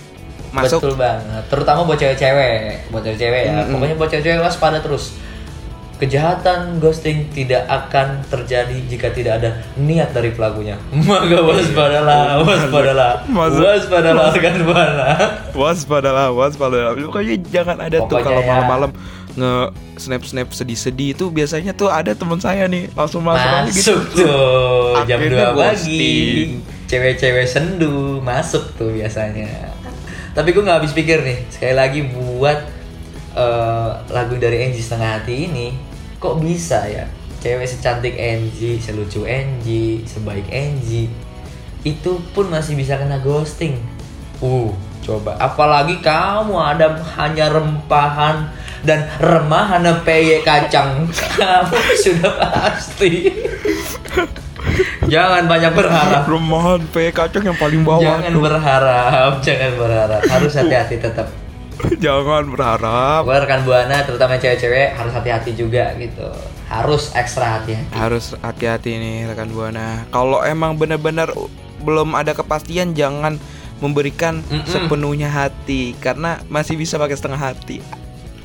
masuk 0.51 0.83
Betul 0.83 0.99
banget. 0.99 1.47
Terutama 1.47 1.87
buat 1.87 1.95
cewek-cewek, 1.95 2.91
buat 2.91 3.03
cewek-cewek 3.07 3.43
ya. 3.47 3.55
Mm-mm. 3.55 3.79
Pokoknya 3.79 3.95
buat 3.95 4.11
cewek-cewek 4.11 4.43
waspada 4.43 4.83
terus. 4.83 5.15
Kejahatan 6.01 6.81
ghosting 6.81 7.29
tidak 7.29 7.69
akan 7.69 8.25
terjadi 8.33 8.73
jika 8.89 9.13
tidak 9.13 9.45
ada 9.45 9.61
niat 9.77 10.17
dari 10.17 10.33
pelakunya. 10.33 10.81
Maka 11.09 11.45
waspadalah, 11.45 12.41
waspadalah, 12.41 13.13
Masuk. 13.29 13.61
waspadalah 13.61 14.33
kan 14.33 14.57
buana. 14.65 15.09
waspadalah 15.53 16.27
waspadalah 16.33 16.97
pokoknya 16.97 17.37
jangan 17.53 17.77
ada 17.85 18.01
tuh 18.09 18.17
kalau 18.25 18.41
ya. 18.41 18.49
malam-malam 18.49 18.91
nge 19.37 19.55
snap 20.01 20.23
snap 20.25 20.49
sedih-sedih 20.51 21.13
itu 21.13 21.29
biasanya 21.29 21.77
tuh 21.77 21.93
ada 21.93 22.17
teman 22.17 22.41
saya 22.41 22.65
nih 22.65 22.89
langsung 22.97 23.21
masuk, 23.21 23.69
gitu 23.77 23.93
Masuk 23.93 24.01
tuh 24.17 25.05
jam 25.05 25.21
2 25.21 25.53
pagi. 25.53 26.09
Cewek-cewek 26.89 27.47
sendu 27.47 28.19
masuk 28.25 28.73
tuh 28.75 28.91
biasanya. 28.91 29.71
Tapi 30.33 30.49
gue 30.51 30.63
nggak 30.65 30.79
habis 30.81 30.97
pikir 30.97 31.21
nih. 31.23 31.39
Sekali 31.53 31.75
lagi 31.77 32.01
buat 32.09 32.59
eh, 33.37 33.91
lagu 34.11 34.35
dari 34.41 34.65
Angie 34.65 34.83
setengah 34.83 35.21
hati 35.21 35.47
ini 35.47 35.90
kok 36.21 36.37
bisa 36.39 36.85
ya 36.85 37.09
cewek 37.41 37.65
secantik 37.65 38.15
Angie, 38.21 38.77
selucu 38.77 39.25
Angie, 39.25 40.05
sebaik 40.05 40.45
Angie 40.53 41.09
itu 41.81 42.21
pun 42.37 42.53
masih 42.53 42.77
bisa 42.77 43.01
kena 43.01 43.17
ghosting. 43.25 43.81
Uh, 44.45 44.69
coba 45.01 45.33
apalagi 45.41 45.97
kamu 46.05 46.53
ada 46.53 46.93
hanya 47.17 47.49
rempahan 47.49 48.53
dan 48.85 49.09
remahan 49.17 49.81
peye 50.05 50.45
kacang. 50.45 51.09
Kamu 51.41 51.77
sudah 52.01 52.33
pasti. 52.37 53.29
jangan 55.09 55.45
banyak 55.49 55.73
berharap. 55.73 56.25
rumahan 56.29 56.81
pe 56.89 57.13
kacang 57.13 57.45
yang 57.45 57.57
paling 57.57 57.81
bawah 57.85 58.01
Jangan 58.01 58.33
tuh. 58.33 58.41
berharap, 58.45 59.33
jangan 59.45 59.73
berharap. 59.77 60.21
Harus 60.29 60.53
hati-hati 60.57 60.97
tetap. 61.01 61.29
jangan 62.05 62.45
berharap 62.51 63.23
Gue 63.27 63.37
rekan 63.37 63.63
buana 63.65 64.03
terutama 64.05 64.37
cewek-cewek 64.37 64.95
harus 64.97 65.13
hati-hati 65.15 65.51
juga 65.57 65.93
gitu. 65.97 66.29
Harus 66.71 67.11
ekstra 67.19 67.59
hati-hati. 67.59 67.91
harus 67.99 68.39
hati-hati 68.39 68.95
nih 68.95 69.19
rekan 69.27 69.51
buana 69.51 70.07
kalau 70.15 70.39
emang 70.47 70.79
benar-benar 70.79 71.35
belum 71.83 72.15
ada 72.15 72.31
kepastian 72.31 72.95
jangan 72.95 73.43
memberikan 73.81 74.45
Mm-mm. 74.47 74.69
sepenuhnya 74.69 75.33
hati 75.33 75.97
karena 75.99 76.39
masih 76.47 76.77
bisa 76.77 77.01
pakai 77.01 77.17
setengah 77.17 77.41
hati 77.41 77.81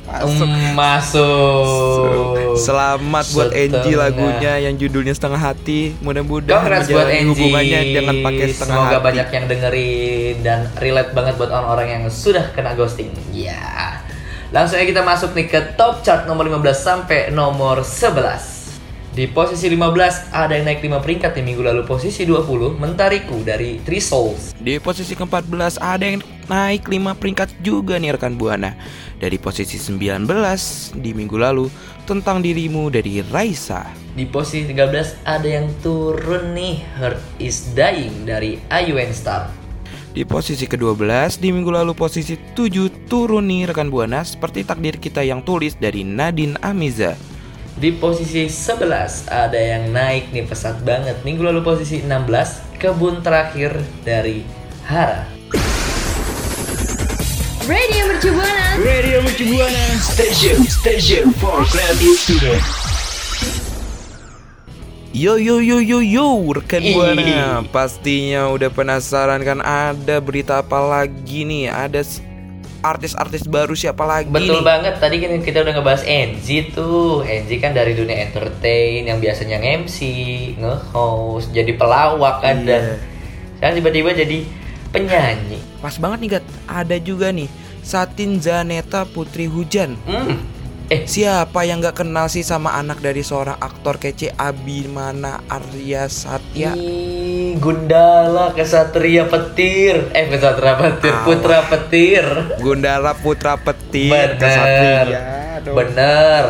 masuk 0.06 0.50
masuk. 0.78 2.56
Selamat 2.56 3.26
buat 3.34 3.50
Setengah. 3.52 3.82
Angie 3.82 3.98
lagunya 3.98 4.54
yang 4.62 4.74
judulnya 4.78 5.14
setengah 5.18 5.42
hati. 5.42 5.98
Mudah-mudahan 6.00 6.86
menjalani 6.86 7.26
hubungannya 7.28 7.80
jangan 7.92 8.16
pakai 8.22 8.46
setengah 8.54 8.76
Semoga 8.78 8.98
hati. 8.98 9.06
banyak 9.12 9.28
yang 9.34 9.46
dengerin 9.50 10.36
dan 10.46 10.60
relate 10.80 11.12
banget 11.12 11.34
buat 11.36 11.52
orang-orang 11.52 11.88
yang 11.90 12.04
sudah 12.08 12.54
kena 12.54 12.78
ghosting. 12.78 13.12
Ya. 13.34 14.00
Langsung 14.54 14.80
aja 14.80 14.88
kita 14.88 15.04
masuk 15.04 15.36
nih 15.36 15.52
ke 15.52 15.60
top 15.76 16.06
chart 16.06 16.30
nomor 16.30 16.48
15 16.48 16.80
sampai 16.80 17.34
nomor 17.34 17.84
11. 17.84 18.55
Di 19.16 19.32
posisi 19.32 19.72
15 19.72 20.36
ada 20.36 20.60
yang 20.60 20.68
naik 20.68 20.84
5 20.84 21.00
peringkat 21.00 21.40
di 21.40 21.42
minggu 21.48 21.64
lalu 21.64 21.88
posisi 21.88 22.28
20 22.28 22.76
Mentariku 22.76 23.48
dari 23.48 23.80
Three 23.80 24.04
Souls. 24.04 24.52
Di 24.60 24.76
posisi 24.76 25.16
ke-14 25.16 25.80
ada 25.80 26.04
yang 26.04 26.20
naik 26.52 26.84
5 26.84 27.16
peringkat 27.16 27.64
juga 27.64 27.96
nih 27.96 28.20
rekan 28.20 28.36
Buana. 28.36 28.76
Dari 29.16 29.40
posisi 29.40 29.80
19 29.80 30.28
di 31.00 31.16
minggu 31.16 31.40
lalu 31.40 31.72
tentang 32.04 32.44
dirimu 32.44 32.92
dari 32.92 33.24
Raisa. 33.24 33.88
Di 34.20 34.28
posisi 34.28 34.76
13 34.76 35.24
ada 35.24 35.48
yang 35.48 35.72
turun 35.80 36.52
nih 36.52 36.84
Heart 37.00 37.40
is 37.40 37.72
Dying 37.72 38.28
dari 38.28 38.60
Ayuen 38.68 39.16
Star. 39.16 39.48
Di 40.12 40.28
posisi 40.28 40.68
ke-12 40.68 41.40
di 41.40 41.56
minggu 41.56 41.72
lalu 41.72 41.96
posisi 41.96 42.36
7 42.36 43.08
turun 43.08 43.48
nih 43.48 43.72
rekan 43.72 43.88
Buana 43.88 44.28
seperti 44.28 44.68
takdir 44.68 45.00
kita 45.00 45.24
yang 45.24 45.40
tulis 45.40 45.80
dari 45.80 46.04
Nadine 46.04 46.60
Amiza. 46.60 47.35
Di 47.76 47.92
posisi 47.92 48.48
11 48.48 49.28
ada 49.28 49.60
yang 49.60 49.92
naik 49.92 50.32
nih 50.32 50.48
pesat 50.48 50.80
banget. 50.88 51.20
Minggu 51.28 51.44
lalu 51.44 51.60
posisi 51.60 52.00
16 52.00 52.80
kebun 52.80 53.20
terakhir 53.20 53.76
dari 54.08 54.48
Hara. 54.88 55.28
Radio 57.68 58.02
Mercu 58.08 58.32
Buana. 58.32 58.80
Radio 58.80 59.18
Mercu 59.28 59.44
Buana 59.52 59.86
Station 60.00 60.64
Station 60.64 61.36
for 61.36 61.66
Creative 61.66 62.16
Student 62.16 62.64
Yo 65.16 65.40
yo 65.40 65.64
yo 65.64 65.82
yo 65.82 66.04
yo 66.04 66.28
rekan 66.54 66.84
buana 66.92 67.64
pastinya 67.72 68.52
udah 68.52 68.68
penasaran 68.68 69.42
kan 69.48 69.64
ada 69.64 70.20
berita 70.20 70.60
apa 70.60 70.76
lagi 70.78 71.48
nih 71.48 71.72
ada 71.72 72.04
artis-artis 72.86 73.50
baru 73.50 73.74
siapa 73.74 74.06
lagi? 74.06 74.30
Betul 74.30 74.62
nih? 74.62 74.66
banget, 74.66 74.94
tadi 75.02 75.16
kan 75.18 75.32
kita 75.42 75.66
udah 75.66 75.74
ngebahas 75.74 76.04
Enzi 76.06 76.70
tuh. 76.70 77.26
Enzi 77.26 77.58
kan 77.58 77.74
dari 77.74 77.98
dunia 77.98 78.30
entertain 78.30 79.10
yang 79.10 79.18
biasanya 79.18 79.58
nge-MC, 79.58 79.98
nge-host, 80.62 81.50
jadi 81.50 81.72
pelawak 81.74 82.46
kan 82.46 82.62
Iya. 82.62 82.70
Dan 82.70 82.84
sekarang 83.58 83.76
tiba-tiba 83.82 84.10
jadi 84.14 84.38
penyanyi. 84.94 85.60
Pas 85.82 85.96
banget 85.98 86.18
nih 86.22 86.30
Gat. 86.38 86.46
Ada 86.70 86.98
juga 87.02 87.28
nih 87.34 87.50
Satin 87.82 88.38
Zaneta 88.40 89.04
Putri 89.10 89.50
Hujan. 89.50 89.98
Hmm. 90.06 90.56
Eh, 90.86 91.02
Siapa 91.10 91.66
yang 91.66 91.82
gak 91.82 92.06
kenal 92.06 92.30
sih 92.30 92.46
sama 92.46 92.78
anak 92.78 93.02
dari 93.02 93.26
seorang 93.26 93.58
aktor 93.58 93.98
kece 93.98 94.30
Abimana 94.38 95.42
Arya 95.50 96.06
Satya 96.06 96.78
Gundala 97.56 98.52
Kesatria 98.52 99.26
Petir 99.32 100.12
Eh 100.12 100.28
Kesatria 100.28 100.76
Petir. 100.76 101.14
Putra 101.24 101.60
Petir 101.66 102.26
Gundala 102.60 103.16
Putra 103.16 103.56
Petir 103.56 104.12
Bener 104.12 104.36
Kesatria 104.36 105.22
dong. 105.64 105.76
Bener 105.80 106.44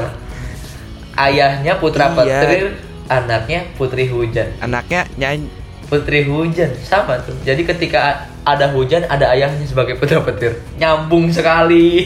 Ayahnya 1.15 1.77
Putra 1.77 2.09
Iya. 2.11 2.17
Petir 2.17 2.65
Anaknya 3.05 3.59
Putri 3.77 4.09
Hujan 4.09 4.49
Anaknya 4.59 5.05
nyanyi 5.15 5.49
Putri 5.85 6.25
Hujan 6.25 6.73
sama 6.81 7.21
tuh. 7.21 7.37
Jadi 7.45 7.61
ketika 7.61 8.25
ada 8.41 8.73
hujan 8.73 9.05
ada 9.05 9.29
ayahnya 9.33 9.61
sebagai 9.69 10.01
putra 10.01 10.17
petir. 10.25 10.57
Nyambung 10.81 11.29
sekali. 11.29 12.01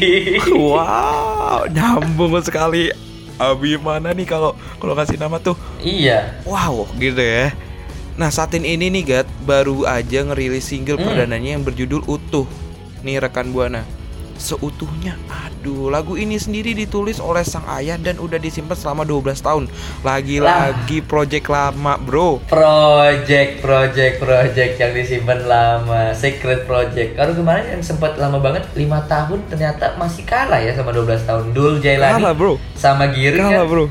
Wow 0.52 1.64
nyambung 1.72 2.40
sekali 2.44 2.92
Abimana 3.40 4.12
nih 4.12 4.28
kalau 4.28 4.52
kalau 4.84 4.92
kasih 5.00 5.16
nama 5.16 5.40
tuh 5.40 5.56
iya. 5.80 6.44
Wow, 6.44 6.92
gitu 7.00 7.24
ya. 7.24 7.56
Nah, 8.20 8.28
Satin 8.28 8.68
ini 8.68 8.92
nih, 8.92 9.04
Gat, 9.08 9.28
baru 9.42 9.88
aja 9.88 10.20
ngerilis 10.22 10.68
single 10.68 11.00
Hmm. 11.00 11.08
perdananya 11.08 11.56
yang 11.56 11.64
berjudul 11.64 12.04
Utuh. 12.04 12.44
Nih 13.00 13.16
rekan 13.16 13.48
Buana. 13.50 13.88
Seutuhnya. 14.36 15.16
Aduh, 15.28 15.88
lagu 15.88 16.16
ini 16.16 16.36
sendiri 16.36 16.72
ditulis 16.72 17.20
oleh 17.20 17.44
sang 17.44 17.64
ayah 17.70 17.96
dan 17.96 18.16
udah 18.16 18.36
disimpan 18.36 18.72
selama 18.72 19.04
12 19.04 19.40
tahun. 19.40 19.68
Lagi-lagi 20.02 21.00
project 21.02 21.48
lama, 21.48 21.96
Bro. 21.96 22.44
Project, 22.48 23.60
project, 23.60 24.14
project 24.18 24.74
yang 24.76 24.92
disimpan 24.92 25.40
lama, 25.44 26.12
secret 26.14 26.64
project. 26.64 27.16
Kalau 27.16 27.32
kemarin 27.32 27.68
yang 27.70 27.84
sempat 27.84 28.16
lama 28.16 28.40
banget 28.40 28.68
5 28.74 29.00
tahun 29.06 29.48
ternyata 29.48 29.96
masih 29.96 30.24
kalah 30.24 30.60
ya 30.60 30.72
sama 30.72 30.92
12 30.92 31.24
tahun. 31.24 31.52
Dul 31.52 31.80
Jailani 31.80 32.20
Kalah, 32.20 32.36
Bro. 32.36 32.60
sama 32.76 33.12
Giring 33.12 33.44
Kalah, 33.44 33.64
kan. 33.64 33.68
Bro. 33.70 33.86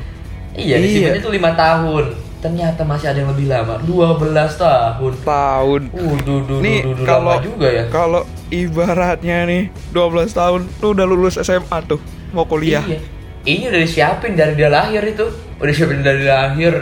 Iya, 0.53 0.75
Iya. 0.77 0.77
disimpan 0.81 1.17
itu 1.17 1.29
5 1.31 1.51
tahun. 1.53 2.05
Ternyata 2.39 2.87
masih 2.87 3.11
ada 3.11 3.19
yang 3.19 3.31
lebih 3.35 3.51
lama, 3.51 3.75
12 3.83 4.55
tahun. 4.55 5.13
Tahun. 5.27 5.81
Uh, 5.91 6.15
duh, 6.23 6.39
duh, 6.47 6.59
Nih, 6.63 6.87
duh, 6.87 6.95
duh, 6.95 7.03
duh, 7.03 7.07
kalau 7.07 7.35
juga 7.43 7.67
ya. 7.67 7.83
Kalau 7.91 8.23
ibaratnya 8.47 9.43
nih 9.43 9.63
12 9.91 10.31
tahun 10.31 10.61
lu 10.79 10.87
udah 10.95 11.05
lulus 11.05 11.35
SMA 11.43 11.77
tuh, 11.83 11.99
mau 12.31 12.47
kuliah. 12.47 12.83
Iya. 12.87 12.99
Ini 13.43 13.63
udah 13.71 13.81
disiapin 13.83 14.39
dari 14.39 14.55
dia 14.55 14.71
lahir 14.71 15.03
itu. 15.03 15.27
Udah 15.59 15.67
disiapin 15.67 15.99
dari 15.99 16.23
lahir 16.23 16.73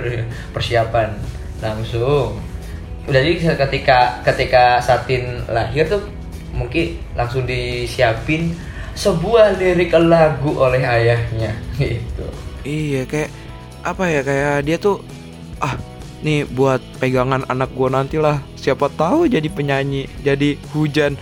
persiapan 0.53 1.17
langsung. 1.57 2.37
Udah 3.09 3.19
jadi 3.23 3.57
ketika 3.57 4.21
ketika 4.21 4.77
Satin 4.77 5.41
lahir 5.49 5.89
tuh 5.89 6.05
mungkin 6.53 7.01
langsung 7.17 7.45
disiapin 7.49 8.53
sebuah 8.97 9.61
lirik 9.61 9.93
lagu 9.93 10.57
oleh 10.57 10.81
ayahnya 10.81 11.53
gitu. 11.77 12.25
Iya 12.65 13.05
kayak 13.05 13.29
apa 13.85 14.03
ya 14.09 14.21
kayak 14.25 14.55
dia 14.65 14.77
tuh 14.81 14.99
ah 15.61 15.75
nih 16.25 16.49
buat 16.49 16.81
pegangan 16.97 17.45
anak 17.45 17.69
gua 17.77 17.93
nanti 17.93 18.17
lah 18.17 18.41
siapa 18.57 18.89
tahu 18.93 19.29
jadi 19.29 19.47
penyanyi 19.47 20.09
jadi 20.25 20.57
hujan. 20.73 21.15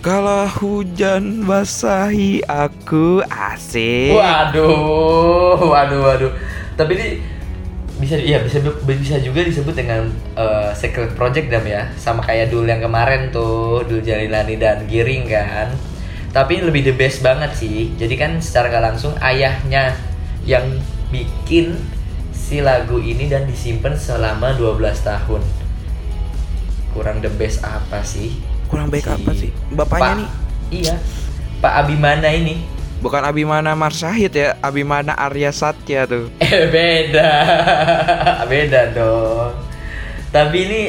Kalau 0.00 0.48
hujan 0.64 1.44
basahi 1.44 2.40
aku 2.48 3.20
asik. 3.28 4.16
Waduh, 4.16 5.60
waduh, 5.60 6.00
waduh. 6.00 6.32
Tapi 6.72 6.96
ini 6.96 7.08
bisa 8.00 8.16
ya 8.16 8.40
bisa 8.40 8.64
bisa 8.80 9.20
juga 9.20 9.44
disebut 9.44 9.76
dengan 9.76 10.08
eh, 10.40 10.72
secret 10.72 11.12
project 11.12 11.52
dam 11.52 11.68
ya. 11.68 11.92
Sama 12.00 12.24
kayak 12.24 12.48
dul 12.48 12.64
yang 12.64 12.80
kemarin 12.80 13.28
tuh 13.28 13.84
dul 13.84 14.00
Jalilani 14.00 14.56
dan 14.56 14.88
Giring 14.88 15.28
kan. 15.28 15.68
Tapi 16.32 16.64
lebih 16.64 16.88
the 16.88 16.96
best 16.96 17.20
banget 17.20 17.52
sih. 17.52 17.92
Jadi 18.00 18.16
kan 18.16 18.40
secara 18.40 18.80
langsung 18.80 19.12
ayahnya 19.20 19.92
yang 20.48 20.64
bikin 21.12 21.76
si 22.50 22.58
lagu 22.58 22.98
ini 22.98 23.30
dan 23.30 23.46
disimpan 23.46 23.94
selama 23.94 24.50
12 24.52 24.74
tahun 25.00 25.38
kurang 26.90 27.22
the 27.22 27.30
best 27.30 27.62
apa 27.62 28.02
sih 28.02 28.42
kurang 28.66 28.90
baik 28.90 29.06
Si 29.06 29.10
apa 29.12 29.30
sih 29.32 29.50
bapaknya 29.70 30.02
Pak- 30.02 30.18
nih 30.18 30.30
Iya. 30.70 30.94
Pak 31.58 31.74
Abimana 31.82 32.30
ini. 32.30 32.62
Bukan 33.02 33.18
Abimana 33.20 33.74
Marsahid 33.74 34.30
ya, 34.30 34.54
Abimana 34.62 35.18
Arya 35.18 35.50
Satya 35.50 36.06
tuh. 36.06 36.30
Eh 36.38 36.70
beda. 36.70 37.26
beda 38.50 38.94
dong. 38.94 39.50
Tapi 40.30 40.56
ini 40.62 40.80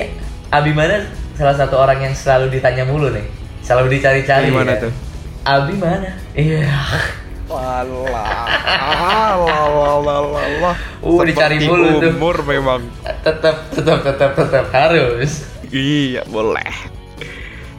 Abimana 0.48 1.02
salah 1.34 1.58
satu 1.58 1.82
orang 1.82 1.98
yang 2.00 2.14
selalu 2.14 2.54
ditanya 2.54 2.86
mulu 2.86 3.10
nih. 3.10 3.26
Selalu 3.66 3.98
dicari-cari. 3.98 4.54
Gimana 4.54 4.78
ya. 4.78 4.86
tuh? 4.86 4.94
Abi 5.42 5.74
mana? 5.82 6.14
Iya. 6.38 6.70
Walah, 7.50 8.46
walah, 10.98 11.16
Uh, 11.16 11.26
dicari 11.26 11.58
mulu 11.60 11.88
tuh. 11.98 12.12
umur 12.12 12.36
memang. 12.44 12.82
Tetap, 13.22 13.70
tetap, 13.70 14.00
tetap, 14.02 14.32
tetap 14.34 14.66
harus. 14.70 15.46
Iya, 15.68 16.26
boleh. 16.26 16.68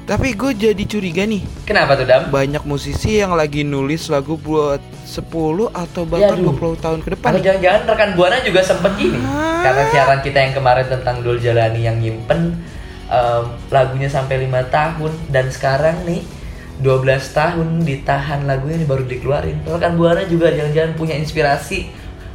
Tapi 0.03 0.35
gue 0.35 0.53
jadi 0.53 0.83
curiga 0.83 1.23
nih, 1.23 1.47
Kenapa 1.63 1.95
tuh 1.95 2.03
Dam? 2.03 2.27
banyak 2.29 2.65
musisi 2.65 3.17
yang 3.17 3.33
lagi 3.33 3.63
nulis 3.63 4.09
lagu 4.09 4.35
buat 4.35 4.83
10 5.05 5.31
atau 5.71 6.03
bahkan 6.03 6.35
Yaduh. 6.37 6.59
20 6.59 6.75
tahun 6.77 7.01
ke 7.01 7.09
depan. 7.15 7.31
Atau 7.33 7.41
jangan-jangan 7.41 7.81
rekan 7.87 8.11
Buana 8.13 8.37
juga 8.41 8.61
sempet 8.61 8.93
gini 8.97 9.23
Ah. 9.23 9.63
Karena 9.63 9.83
siaran 9.89 10.21
kita 10.21 10.39
yang 10.41 10.53
kemarin 10.53 10.87
tentang 10.87 11.23
Dul 11.23 11.39
Jalani 11.39 11.81
yang 11.81 11.97
nyimpen 11.97 12.59
em, 13.07 13.45
Lagunya 13.69 14.11
sampai 14.11 14.43
5 14.43 14.51
tahun 14.69 15.13
Dan 15.29 15.47
sekarang 15.49 16.03
nih 16.03 16.27
12 16.79 16.99
tahun 17.31 17.69
ditahan 17.81 18.43
lagunya 18.43 18.75
ini 18.77 18.87
baru 18.89 19.07
dikeluarin 19.07 19.63
Rekan 19.63 19.95
Buana 19.95 20.27
juga 20.27 20.51
jangan-jangan 20.51 20.93
punya 20.93 21.15
inspirasi 21.15 21.87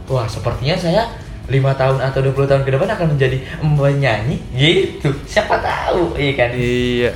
Wah 0.08 0.28
sepertinya 0.28 0.76
saya 0.80 1.04
5 1.48 1.80
tahun 1.80 1.98
atau 2.04 2.20
20 2.24 2.48
tahun 2.48 2.64
ke 2.68 2.72
depan 2.76 2.90
akan 2.92 3.08
menjadi 3.16 3.38
penyanyi 3.60 4.40
gitu. 4.56 5.12
Siapa 5.28 5.60
tahu. 5.60 6.16
Iya 6.16 6.34
kan? 6.36 6.50
Iya. 6.56 7.12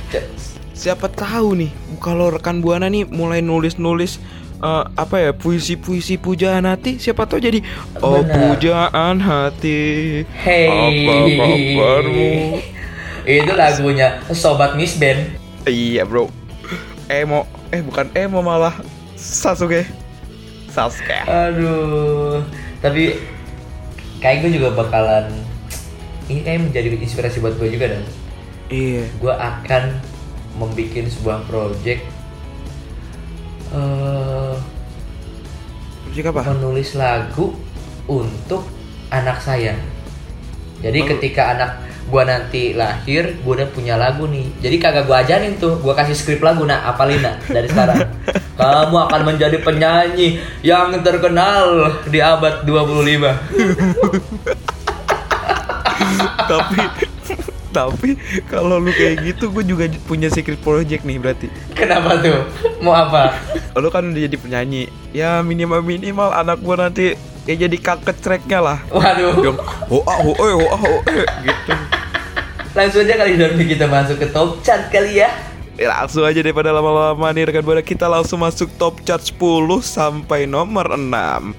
Siapa 0.72 1.06
tahu 1.12 1.48
nih 1.56 1.70
kalau 2.00 2.32
rekan 2.32 2.64
Buana 2.64 2.88
nih 2.88 3.04
mulai 3.08 3.44
nulis-nulis 3.44 4.20
eh, 4.60 4.84
apa 4.96 5.16
ya 5.20 5.30
puisi-puisi 5.36 6.16
pujaan 6.16 6.64
hati 6.64 6.96
siapa 6.96 7.28
tahu 7.28 7.38
jadi 7.44 7.60
oh 8.00 8.24
pujaan 8.24 9.20
hati 9.20 10.24
Hey 10.32 10.66
apa 10.66 11.12
kabarmu 11.28 12.32
Itu 13.22 13.54
lagunya 13.54 14.18
Sobat 14.34 14.74
Miss 14.74 14.98
Band. 14.98 15.38
Iya 15.62 16.02
bro. 16.02 16.26
Emo. 17.06 17.46
Eh 17.70 17.78
bukan 17.78 18.10
emo 18.18 18.42
malah. 18.42 18.74
Sasuke. 19.14 19.86
Sasuke. 20.66 21.14
Aduh, 21.30 22.42
tapi 22.82 23.16
kayak 24.18 24.44
gue 24.44 24.58
juga 24.58 24.74
bakalan 24.74 25.30
ini 26.26 26.42
kayak 26.42 26.68
menjadi 26.68 26.98
inspirasi 26.98 27.38
buat 27.38 27.54
gue 27.56 27.70
juga 27.70 27.94
dan 27.96 28.02
iya 28.68 29.06
gue 29.06 29.32
akan 29.32 29.82
membuat 30.58 31.06
sebuah 31.08 31.38
project 31.48 32.02
eh 33.72 34.54
musik 36.12 36.28
apa 36.28 36.44
menulis 36.52 36.92
lagu 36.92 37.56
untuk 38.04 38.68
anak 39.08 39.40
saya. 39.40 39.72
Jadi 40.84 40.98
Oh. 41.00 41.08
ketika 41.16 41.56
anak 41.56 41.70
gua 42.12 42.28
nanti 42.28 42.76
lahir, 42.76 43.40
gua 43.40 43.64
udah 43.64 43.68
punya 43.72 43.96
lagu 43.96 44.28
nih. 44.28 44.44
Jadi 44.60 44.76
kagak 44.76 45.08
gua 45.08 45.24
ajarin 45.24 45.56
tuh, 45.56 45.80
gua 45.80 45.96
kasih 45.96 46.12
skrip 46.12 46.44
lagu 46.44 46.68
nah, 46.68 46.84
apalin 46.84 47.24
nah 47.24 47.40
dari 47.48 47.64
sekarang. 47.64 47.96
Kamu 48.52 48.96
akan 49.08 49.20
menjadi 49.24 49.56
penyanyi 49.58 50.36
yang 50.60 50.92
terkenal 51.00 51.88
di 52.04 52.20
abad 52.20 52.62
25. 52.62 53.32
tapi 56.42 56.80
tapi 57.72 58.10
kalau 58.44 58.76
lu 58.76 58.92
kayak 58.92 59.24
gitu 59.24 59.48
gue 59.48 59.64
juga 59.64 59.84
punya 60.04 60.28
secret 60.28 60.60
project 60.60 61.08
nih 61.08 61.16
berarti 61.16 61.48
Kenapa 61.72 62.20
tuh? 62.20 62.44
Mau 62.84 62.92
apa? 62.92 63.32
lu 63.72 63.88
kan 63.88 64.04
udah 64.04 64.20
jadi 64.20 64.36
penyanyi 64.36 64.92
ya 65.16 65.40
minimal 65.40 65.80
minimal 65.80 66.28
anak 66.28 66.60
gua 66.60 66.84
nanti 66.84 67.16
ya 67.48 67.54
jadi 67.56 67.76
kakek 67.80 68.20
treknya 68.20 68.60
lah 68.60 68.78
Waduh. 68.92 69.40
yang 69.40 69.56
hoa 69.88 70.14
hoa 70.20 70.48
hoa 70.52 70.76
hoa 70.76 71.00
gitu 71.40 71.72
Langsung 72.72 73.04
aja 73.04 73.20
kali 73.20 73.36
Dormi 73.36 73.64
kita 73.64 73.84
masuk 73.84 74.16
ke 74.16 74.32
top 74.32 74.64
chart 74.64 74.88
kali 74.88 75.20
ya. 75.20 75.28
Ya, 75.82 75.90
langsung 75.90 76.22
aja 76.22 76.38
daripada 76.38 76.70
lama-lama 76.70 77.26
nih 77.34 77.50
rekan 77.50 77.66
buana 77.66 77.82
kita 77.82 78.06
langsung 78.06 78.38
masuk 78.38 78.70
top 78.78 79.02
chart 79.02 79.18
10 79.18 79.34
sampai 79.82 80.46
nomor 80.46 80.94
6 80.94 81.58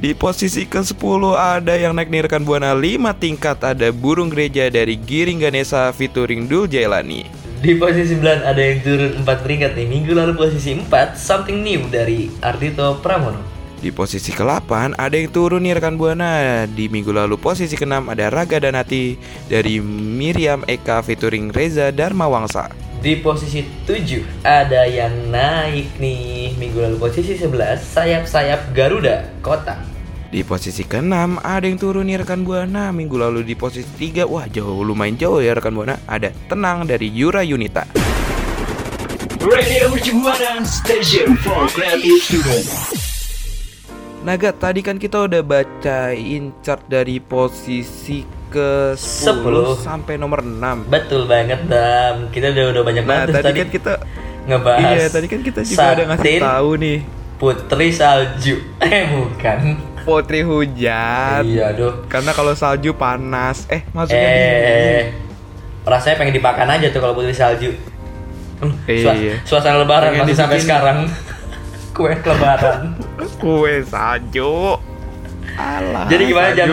di 0.00 0.16
posisi 0.16 0.64
ke-10 0.64 1.36
ada 1.36 1.76
yang 1.76 1.92
naik 1.92 2.08
nih 2.08 2.24
rekan 2.24 2.40
buana 2.40 2.72
5 2.72 3.12
tingkat 3.20 3.60
ada 3.60 3.92
Burung 3.92 4.32
Gereja 4.32 4.72
dari 4.72 4.96
Giring 4.96 5.44
Ganesa 5.44 5.92
featuring 5.92 6.48
Dul 6.48 6.72
Jailani. 6.72 7.28
Di 7.60 7.76
posisi 7.76 8.16
9 8.16 8.48
ada 8.48 8.56
yang 8.64 8.80
turun 8.80 9.28
4 9.28 9.44
peringkat 9.44 9.76
nih. 9.76 9.86
Minggu 9.92 10.16
lalu 10.16 10.32
posisi 10.40 10.72
4 10.72 11.20
Something 11.20 11.60
New 11.60 11.84
dari 11.92 12.32
Ardito 12.40 12.96
Pramono. 13.04 13.44
Di 13.76 13.92
posisi 13.92 14.32
ke-8 14.32 14.96
ada 14.96 15.20
yang 15.20 15.28
turun 15.28 15.68
nih 15.68 15.76
rekan 15.76 16.00
buana. 16.00 16.64
Di 16.64 16.88
minggu 16.88 17.12
lalu 17.12 17.36
posisi 17.36 17.76
ke-6 17.76 18.08
ada 18.08 18.32
Raga 18.32 18.56
dan 18.56 18.80
Hati 18.80 19.20
dari 19.52 19.84
Miriam 19.84 20.64
Eka 20.64 21.04
featuring 21.04 21.52
Reza 21.52 21.92
Dharma 21.92 22.24
Wangsa. 22.24 22.89
Di 23.00 23.16
posisi 23.16 23.64
7 23.64 24.44
ada 24.44 24.84
yang 24.84 25.32
naik 25.32 25.96
nih. 25.96 26.52
Minggu 26.60 26.84
lalu 26.84 27.00
posisi 27.00 27.32
11 27.32 27.80
Sayap-sayap 27.80 28.76
Garuda 28.76 29.24
Kota. 29.40 29.80
Di 30.28 30.44
posisi 30.44 30.84
ke-6 30.84 31.40
ada 31.40 31.64
yang 31.64 31.80
turun 31.80 32.04
nih 32.04 32.22
rekan 32.22 32.44
Buana 32.44 32.92
Minggu 32.92 33.18
lalu 33.18 33.42
di 33.42 33.58
posisi 33.58 34.12
3 34.14 34.30
Wah 34.30 34.46
jauh 34.46 34.86
lumayan 34.86 35.18
jauh 35.18 35.42
ya 35.42 35.58
rekan 35.58 35.74
Buana 35.74 35.98
Ada 36.06 36.30
Tenang 36.46 36.86
dari 36.86 37.10
Yura 37.10 37.42
Yunita 37.42 37.82
Radio 39.42 39.90
Mercubuana 39.90 40.62
Station 40.62 41.34
for 41.40 41.66
Creative 41.72 42.20
Students. 42.22 42.92
Naga 44.22 44.52
tadi 44.52 44.84
kan 44.84 45.00
kita 45.00 45.24
udah 45.24 45.40
bacain 45.40 46.52
chart 46.60 46.84
dari 46.86 47.18
posisi 47.18 48.39
ke 48.50 48.68
10 48.92 49.78
10. 49.78 49.78
sampai 49.80 50.14
nomor 50.16 50.42
6 50.42 50.84
Betul 50.86 51.24
banget 51.24 51.64
Dam. 51.64 52.28
Kita 52.28 52.50
udah 52.50 52.64
udah 52.70 52.82
banyak 52.82 53.04
Nah 53.04 53.10
banget 53.22 53.26
tadi, 53.32 53.44
tadi, 53.44 53.56
kan 53.56 53.68
kita 53.70 53.92
ngebahas. 54.42 54.90
Iya 54.90 55.06
tadi 55.08 55.26
kan 55.26 55.40
kita 55.40 55.60
juga 55.62 55.86
udah 55.92 56.06
ngasih 56.08 56.34
tahu 56.40 56.70
nih 56.76 56.98
Putri 57.36 57.88
Salju. 57.90 58.54
Eh 58.84 59.04
bukan. 59.06 59.58
Putri 60.00 60.40
Hujan 60.40 61.42
Iya 61.42 61.70
aduh. 61.70 62.04
Karena 62.06 62.32
kalau 62.32 62.52
salju 62.52 62.90
panas 62.92 63.64
Eh 63.66 63.86
maksudnya 63.90 64.20
Eh, 64.20 64.34
dingin 64.34 65.06
rasanya 65.82 66.16
pengen 66.18 66.34
dipakan 66.34 66.68
aja 66.68 66.86
tuh 66.88 67.00
kalau 67.00 67.14
putri 67.14 67.32
salju. 67.32 67.72
Hmm, 68.58 68.76
suas- 68.84 69.16
Iya. 69.16 69.34
suasana 69.42 69.78
lebaran 69.78 70.12
Pengen 70.12 70.22
masih 70.22 70.36
sampai 70.36 70.54
dibikin- 70.54 70.66
sekarang. 70.66 70.98
Kue 71.96 72.12
lebaran. 72.12 72.80
Kue 73.36 73.74
salju 73.82 74.76
Alah 75.52 76.04
jadi 76.06 76.22
gimana 76.22 76.48
salju. 76.50 76.58
Jan? 76.58 76.70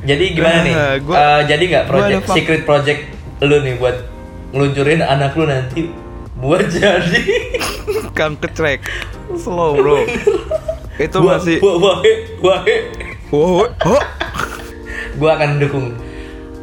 Jadi 0.00 0.24
gimana 0.32 0.58
nih? 0.62 0.72
Ah, 0.72 0.94
gua- 0.98 1.18
Eh, 1.18 1.40
jadi 1.46 1.62
nggak 1.66 1.84
gua 1.84 1.90
project 1.90 2.24
secret 2.30 2.62
project 2.64 3.00
lu 3.40 3.56
nih 3.60 3.74
buat 3.76 3.96
ngeluncurin 4.50 5.00
anak 5.00 5.32
lu 5.34 5.44
nanti? 5.44 5.92
Buat 6.34 6.72
jadi. 6.74 7.22
Kang 8.12 8.36
kecrek 8.36 8.80
Slow 9.34 9.76
bro. 9.76 10.04
Itu 10.96 11.16
Wah, 11.20 11.36
masih 11.36 11.60
wahe 11.60 12.12
wahe 12.38 12.76
Wow, 13.30 13.62
oh. 13.62 14.02
gua 15.16 15.38
akan 15.38 15.56
dukung 15.58 15.86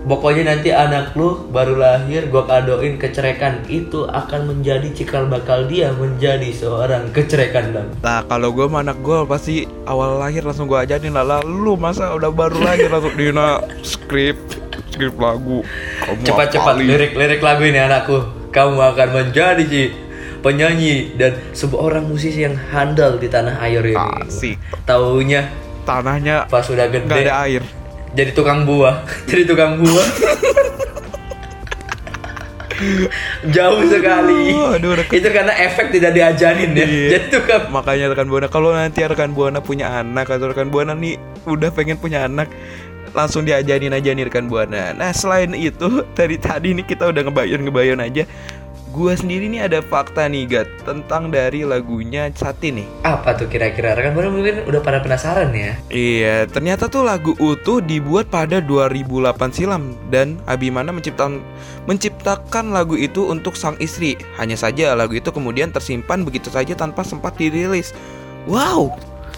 pokoknya 0.08 0.56
nanti 0.56 0.72
anak 0.72 1.14
lu 1.20 1.52
baru 1.52 1.76
lahir 1.76 2.32
gua 2.32 2.48
kadoin 2.48 2.96
kecerekan. 2.96 3.68
Itu 3.68 4.08
akan 4.08 4.56
menjadi 4.56 4.88
cikal 4.96 5.28
bakal 5.28 5.68
dia 5.68 5.92
menjadi 5.92 6.50
seorang 6.56 7.12
kecerekan 7.12 7.76
dan 7.76 7.88
Nah 8.00 8.24
kalau 8.26 8.56
gue 8.56 8.66
sama 8.66 8.82
anak 8.82 8.98
gue 9.04 9.20
pasti 9.28 9.56
awal 9.84 10.18
lahir 10.18 10.48
langsung 10.48 10.72
gue 10.72 10.80
ajarin 10.80 11.12
lah. 11.12 11.44
Lu 11.44 11.76
masa 11.76 12.16
udah 12.16 12.32
baru 12.32 12.58
lahir 12.64 12.88
langsung 12.88 13.14
Dina 13.20 13.60
skrip 13.84 14.40
Skrip 14.88 15.14
lagu 15.20 15.62
cepat-cepat 16.24 16.74
lirik-lirik 16.80 17.44
lagu 17.44 17.68
ini 17.68 17.78
anakku. 17.78 18.18
Kamu 18.50 18.80
akan 18.80 19.10
menjadi 19.14 19.62
Ci, 19.68 19.94
penyanyi 20.42 21.14
dan 21.20 21.38
seorang 21.54 22.08
musisi 22.08 22.42
yang 22.42 22.56
handal 22.56 23.20
di 23.20 23.30
tanah 23.30 23.60
air 23.62 23.84
ini. 23.84 24.26
Asik. 24.26 24.58
Taunya 24.88 25.46
Tanahnya 25.88 26.50
pas 26.52 26.68
sudah 26.68 26.92
gede 26.92 27.08
nggak 27.08 27.32
ada 27.32 27.36
air 27.48 27.64
jadi 28.12 28.32
tukang 28.32 28.64
buah 28.64 29.04
jadi 29.30 29.44
tukang 29.44 29.80
buah 29.80 30.08
jauh 33.50 33.82
sekali 33.90 34.54
aduh, 34.54 35.02
ke- 35.02 35.18
itu 35.18 35.28
karena 35.28 35.50
efek 35.58 35.90
tidak 35.90 36.14
diajarin 36.14 36.78
ya 36.78 36.86
Iya. 36.86 37.08
jadi 37.10 37.26
tukang 37.34 37.64
Makanya 37.74 38.14
rekan 38.14 38.30
buana 38.30 38.48
kalau 38.48 38.70
nanti 38.70 39.02
rekan 39.02 39.34
buana 39.34 39.60
punya 39.60 39.90
anak 39.90 40.30
atau 40.30 40.54
rekan 40.54 40.70
buana 40.70 40.94
nih 40.94 41.18
udah 41.44 41.74
pengen 41.74 41.98
punya 41.98 42.30
anak 42.30 42.46
langsung 43.18 43.50
diajarin 43.50 43.98
aja 43.98 44.14
nih 44.14 44.30
rekan 44.30 44.46
buana. 44.46 44.94
Nah 44.94 45.10
selain 45.10 45.50
itu 45.52 45.90
dari 46.18 46.38
tadi 46.38 46.78
nih 46.78 46.86
kita 46.86 47.10
udah 47.10 47.26
ngebayon 47.26 47.66
ngebayon 47.66 47.98
aja. 47.98 48.30
Gua 48.98 49.14
sendiri 49.14 49.46
nih 49.46 49.70
ada 49.70 49.86
fakta 49.86 50.26
nih 50.26 50.50
Gat 50.50 50.66
tentang 50.82 51.30
dari 51.30 51.62
lagunya 51.62 52.34
Satin 52.34 52.82
nih. 52.82 52.88
Apa 53.06 53.38
tuh 53.38 53.46
kira-kira? 53.46 53.94
Rekan 53.94 54.18
Buana 54.18 54.34
mungkin 54.34 54.66
udah 54.66 54.82
pada 54.82 55.06
penasaran 55.06 55.54
ya. 55.54 55.78
Iya, 55.94 56.50
ternyata 56.50 56.90
tuh 56.90 57.06
lagu 57.06 57.38
utuh 57.38 57.78
dibuat 57.78 58.34
pada 58.34 58.58
2008 58.58 59.54
silam 59.54 59.94
dan 60.10 60.42
Abimana 60.50 60.90
menciptakan 60.90 61.46
menciptakan 61.86 62.74
lagu 62.74 62.98
itu 62.98 63.30
untuk 63.30 63.54
sang 63.54 63.78
istri. 63.78 64.18
Hanya 64.42 64.58
saja 64.58 64.98
lagu 64.98 65.14
itu 65.14 65.30
kemudian 65.30 65.70
tersimpan 65.70 66.26
begitu 66.26 66.50
saja 66.50 66.74
tanpa 66.74 67.06
sempat 67.06 67.38
dirilis. 67.38 67.94
Wow, 68.50 68.98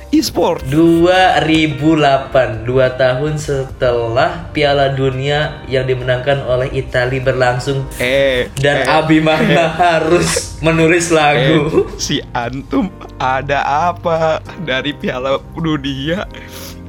e-sport. 0.10 0.66
2008, 0.66 2.66
dua 2.66 2.98
tahun 2.98 3.38
setelah 3.38 4.50
Piala 4.50 4.98
Dunia 4.98 5.62
yang 5.70 5.86
dimenangkan 5.86 6.42
oleh 6.50 6.74
Italia 6.74 7.22
berlangsung 7.22 7.86
Eh, 8.02 8.50
dan 8.58 8.84
eh, 8.84 8.90
Abimana 8.90 9.70
harus 9.78 10.58
menulis 10.66 11.10
eh, 11.10 11.16
lagu. 11.16 11.86
si 12.02 12.18
antum 12.34 12.90
ada 13.22 13.62
apa 13.94 14.42
dari 14.66 14.98
Piala 14.98 15.38
Dunia 15.54 16.26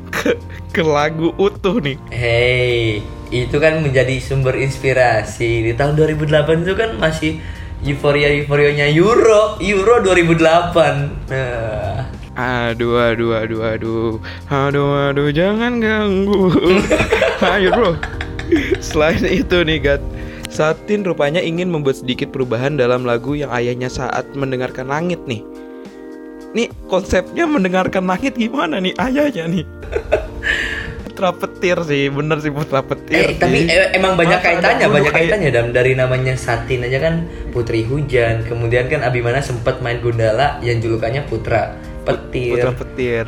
ke 0.09 0.40
ke 0.70 0.83
lagu 0.83 1.35
utuh 1.37 1.83
nih? 1.83 1.98
Hey, 2.09 3.02
itu 3.30 3.56
kan 3.61 3.83
menjadi 3.83 4.18
sumber 4.22 4.56
inspirasi. 4.59 5.70
Di 5.70 5.72
tahun 5.76 5.98
2008 5.98 6.64
itu 6.66 6.74
kan 6.78 6.90
masih 6.96 7.42
euforia-euforianya 7.85 8.87
Euro, 8.92 9.59
Euro 9.61 9.94
2008. 10.04 11.30
Nah, 11.30 12.06
Aduh, 12.40 12.96
aduh, 12.96 13.37
aduh, 13.37 13.61
aduh, 13.61 14.12
aduh, 14.48 15.12
aduh, 15.12 15.29
jangan 15.29 15.76
ganggu. 15.76 16.48
Ayo 17.53 17.68
bro. 17.76 17.92
Selain 18.81 19.20
itu 19.29 19.61
nih, 19.61 19.76
Gat, 19.76 20.03
Satin 20.48 21.05
rupanya 21.05 21.44
ingin 21.44 21.68
membuat 21.68 22.00
sedikit 22.00 22.33
perubahan 22.33 22.81
dalam 22.81 23.05
lagu 23.05 23.37
yang 23.37 23.53
ayahnya 23.53 23.92
saat 23.92 24.24
mendengarkan 24.33 24.88
langit 24.88 25.20
nih. 25.29 25.44
Nih 26.57 26.72
konsepnya 26.88 27.44
mendengarkan 27.44 28.09
langit 28.09 28.35
gimana 28.40 28.81
nih 28.81 28.96
ayahnya 28.96 29.44
nih? 29.46 29.64
Putra 31.05 31.37
petir 31.37 31.76
sih, 31.85 32.09
bener 32.09 32.40
sih 32.40 32.48
putra 32.48 32.81
petir. 32.81 33.37
eh, 33.37 33.37
tapi 33.37 33.68
eh, 33.68 33.92
emang 33.92 34.16
banyak 34.16 34.40
Masa 34.40 34.46
kaitannya, 34.57 34.87
banyak 34.88 35.12
kaitannya 35.12 35.50
dan 35.53 35.66
dari 35.68 35.92
namanya 35.92 36.33
Satin 36.33 36.81
aja 36.88 36.96
kan 36.96 37.29
Putri 37.53 37.85
Hujan. 37.85 38.48
Kemudian 38.48 38.88
kan 38.88 39.05
Abimana 39.05 39.44
sempat 39.44 39.85
main 39.85 40.00
Gundala 40.00 40.57
yang 40.64 40.81
julukannya 40.81 41.29
Putra 41.29 41.76
Petir. 42.16 42.51
Putra 42.57 42.73
petir. 42.75 43.27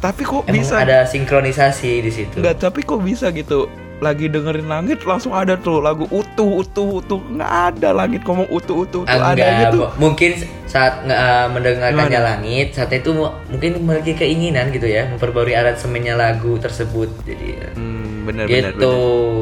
Tapi 0.00 0.22
kok 0.24 0.48
Emang 0.48 0.56
bisa 0.64 0.74
ada 0.80 1.04
sinkronisasi 1.04 1.92
di 2.00 2.10
situ. 2.12 2.40
Enggak, 2.40 2.56
tapi 2.56 2.80
kok 2.80 3.00
bisa 3.04 3.28
gitu? 3.34 3.68
Lagi 4.00 4.26
dengerin 4.26 4.64
langit 4.64 5.04
langsung 5.04 5.30
ada 5.30 5.54
tuh 5.54 5.78
lagu 5.78 6.08
utuh 6.08 6.58
utuh 6.58 6.98
utuh 6.98 7.20
nggak 7.20 7.52
ada 7.70 7.92
langit 7.92 8.24
ngomong 8.24 8.48
utuh 8.48 8.82
utuh 8.82 9.04
utuh 9.04 9.12
ada 9.12 9.36
enggak, 9.36 9.60
gitu. 9.66 9.78
mu- 9.78 9.92
mungkin 10.00 10.30
saat 10.64 11.02
uh, 11.02 11.50
mendengarkannya 11.50 12.08
Gimana? 12.16 12.28
langit 12.32 12.72
saat 12.72 12.88
itu 12.90 13.10
mu- 13.10 13.34
mungkin 13.46 13.76
memiliki 13.76 14.16
keinginan 14.16 14.70
gitu 14.70 14.86
ya 14.86 15.04
memperbarui 15.06 15.52
aransemennya 15.52 16.14
lagu 16.14 16.56
tersebut 16.56 17.12
jadi 17.22 17.48
Hmm, 17.72 18.24
benar 18.24 18.46
benar 18.46 18.72
gitu 18.72 18.88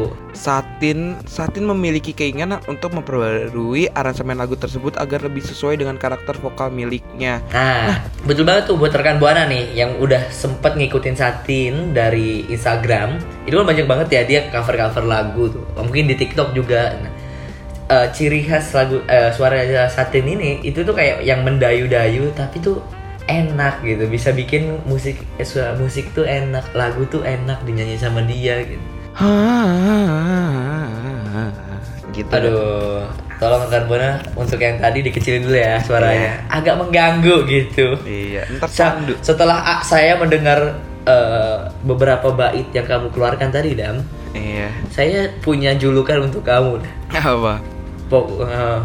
benar. 0.09 0.33
Satin 0.33 0.99
Satin 1.25 1.65
memiliki 1.65 2.11
keinginan 2.11 2.59
untuk 2.65 2.91
memperbarui 2.91 3.91
aransemen 3.91 4.35
lagu 4.35 4.55
tersebut 4.55 4.97
agar 4.97 5.21
lebih 5.21 5.43
sesuai 5.43 5.77
dengan 5.77 5.95
karakter 5.95 6.35
vokal 6.35 6.71
miliknya. 6.71 7.43
nah 7.49 8.01
betul 8.23 8.43
banget 8.43 8.67
tuh 8.67 8.77
buat 8.77 8.91
rekan 8.91 9.19
buana 9.19 9.45
nih 9.45 9.75
yang 9.75 9.99
udah 9.99 10.31
sempet 10.31 10.75
ngikutin 10.75 11.15
Satin 11.15 11.73
dari 11.91 12.49
Instagram 12.49 13.19
itu 13.45 13.55
kan 13.55 13.67
banyak 13.67 13.85
banget 13.85 14.09
ya 14.09 14.23
dia 14.25 14.41
cover 14.51 14.75
cover 14.77 15.05
lagu 15.05 15.49
tuh. 15.53 15.65
Mungkin 15.79 16.09
di 16.09 16.15
TikTok 16.19 16.53
juga. 16.53 16.97
Nah, 16.99 17.13
eh, 17.89 18.07
ciri 18.13 18.45
khas 18.45 18.73
lagu 18.77 19.01
eh, 19.07 19.31
suara 19.33 19.61
Satin 19.89 20.27
ini 20.29 20.61
itu 20.65 20.85
tuh 20.85 20.93
kayak 20.93 21.25
yang 21.25 21.45
mendayu-dayu 21.47 22.33
tapi 22.37 22.61
tuh 22.61 22.81
enak 23.29 23.85
gitu. 23.85 24.05
Bisa 24.09 24.33
bikin 24.33 24.81
musik 24.85 25.21
eh, 25.37 25.47
suara 25.47 25.77
musik 25.77 26.13
tuh 26.13 26.25
enak 26.25 26.73
lagu 26.73 27.05
tuh 27.09 27.25
enak 27.25 27.61
dinyanyi 27.65 27.97
sama 27.97 28.25
dia 28.25 28.61
gitu. 28.65 28.85
Gitu. 32.15 32.31
aduh 32.35 33.07
tolong 33.39 33.63
rekan 33.71 33.87
buana 33.87 34.11
untuk 34.35 34.59
yang 34.59 34.83
tadi 34.83 34.99
dikecilin 35.07 35.47
dulu 35.47 35.55
ya 35.55 35.79
suaranya. 35.87 36.43
Agak 36.51 36.75
mengganggu 36.75 37.47
gitu. 37.47 37.95
Iya, 38.03 38.43
ntar 38.59 38.67
Sa- 38.67 38.99
sandu. 38.99 39.15
setelah 39.23 39.63
ah, 39.63 39.81
saya 39.87 40.19
mendengar 40.19 40.75
eh, 41.07 41.59
beberapa 41.87 42.35
bait 42.35 42.67
yang 42.75 42.87
kamu 42.87 43.15
keluarkan 43.15 43.55
tadi 43.55 43.79
dam 43.79 44.03
Iya. 44.33 44.69
saya 44.89 45.33
punya 45.41 45.73
julukan 45.75 46.29
untuk 46.29 46.45
kamu 46.45 46.85
Apa? 47.13 47.61
Pok- 48.09 48.45
eh, 48.45 48.81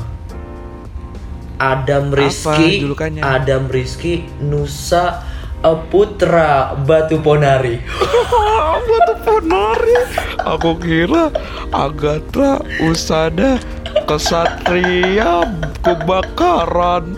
Adam 1.59 2.11
Rizky 2.11 2.83
julukannya? 2.83 3.21
Adam 3.21 3.67
Rizky 3.67 4.27
Nusa 4.39 5.23
Putra 5.87 6.75
Batu 6.75 7.23
Ponari 7.23 7.79
Batu 8.89 9.13
ponari. 9.23 9.95
Aku 10.43 10.75
kira 10.75 11.31
Agatha 11.71 12.59
Usada 12.83 13.55
Kesatria 14.03 15.47
Kebakaran. 15.79 17.15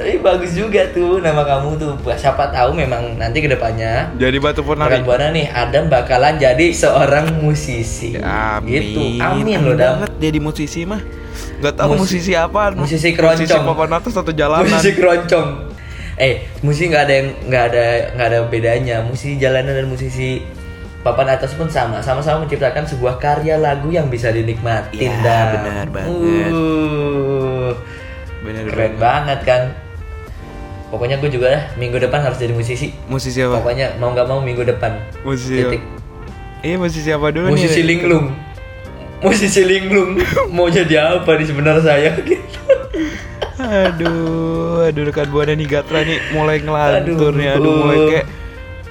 Tapi 0.00 0.16
bagus 0.18 0.52
juga 0.52 0.88
tuh 0.88 1.20
nama 1.20 1.44
kamu 1.44 1.76
tuh 1.76 1.90
siapa 2.14 2.48
tahu 2.48 2.72
memang 2.72 3.14
nanti 3.14 3.38
ke 3.38 3.46
depannya 3.46 4.08
Jadi 4.16 4.40
batu. 4.40 4.64
Rekan 4.64 5.04
Buana 5.04 5.28
nih 5.28 5.46
Adam 5.46 5.86
bakalan 5.86 6.34
jadi 6.36 6.72
seorang 6.72 7.36
musisi 7.36 8.16
Amin. 8.16 8.72
gitu 8.72 9.00
amin 9.20 9.60
loh 9.60 9.76
Dam 9.76 10.00
banget 10.00 10.08
jadi 10.16 10.38
musisi 10.40 10.82
mah. 10.82 11.04
Gak 11.60 11.76
tahu 11.76 11.92
Musi- 11.94 12.16
musisi 12.16 12.32
apa. 12.32 12.72
musisi 12.72 13.12
keroncong. 13.12 13.44
Musisi 13.44 13.60
papan 13.62 13.90
atas 13.92 14.14
atau 14.14 14.32
jalanan. 14.32 14.64
musisi 14.64 14.90
keroncong 14.92 15.48
eh 16.16 16.34
musisi 16.60 16.84
nggak 16.86 17.02
ada 17.02 17.14
yang 17.14 17.28
nggak 17.42 17.64
ada 17.72 17.84
nggak 18.12 18.26
ada 18.28 18.38
bedanya 18.44 18.96
musisi 19.00 19.36
jalanan 19.36 19.72
dan 19.72 19.88
musisi 19.88 20.44
papan 21.00 21.32
atas 21.32 21.56
pun 21.56 21.64
sama 21.64 22.00
sama-sama 22.00 22.44
menciptakan 22.44 22.84
sebuah 22.84 23.16
karya 23.16 23.56
lagu 23.56 23.88
yang 23.88 24.04
bisa 24.06 24.28
dinikmatin 24.28 25.08
Ya, 25.16 25.56
benar 25.56 25.88
banget. 25.88 26.12
Uh, 26.52 27.72
Bener 28.40 28.64
keren 28.66 28.94
banget 28.96 29.40
kan 29.42 29.62
pokoknya 30.90 31.16
gue 31.22 31.30
juga 31.30 31.46
dah 31.54 31.62
minggu 31.78 31.96
depan 32.02 32.20
harus 32.20 32.36
jadi 32.36 32.52
musisi. 32.52 32.90
Musisi 33.06 33.40
apa? 33.40 33.62
pokoknya 33.62 33.96
mau 34.02 34.10
nggak 34.10 34.26
mau 34.26 34.42
minggu 34.42 34.66
depan. 34.66 34.98
Musisi 35.22 35.62
titik. 35.62 35.82
Iya 36.60 36.76
musisi 36.76 37.08
apa 37.08 37.32
dulu 37.32 37.46
nih? 37.48 37.52
musisi 37.56 37.80
linglung. 37.80 38.26
Musisi 39.20 39.62
linglung. 39.68 40.16
Mau 40.56 40.72
jadi 40.72 41.20
apa 41.20 41.36
di 41.36 41.44
sebenarnya 41.44 41.84
saya? 41.84 42.16
Gitu 42.24 42.40
Aduh, 43.60 44.88
aduh 44.88 45.04
rekan 45.04 45.28
buana 45.28 45.52
nih 45.52 45.68
Gatra 45.68 46.00
nih 46.00 46.16
mulai 46.32 46.64
ngelantur 46.64 47.28
Aduh. 47.28 47.36
nih, 47.36 47.48
aduh 47.52 47.72
mulai 47.84 47.98
kayak 48.08 48.26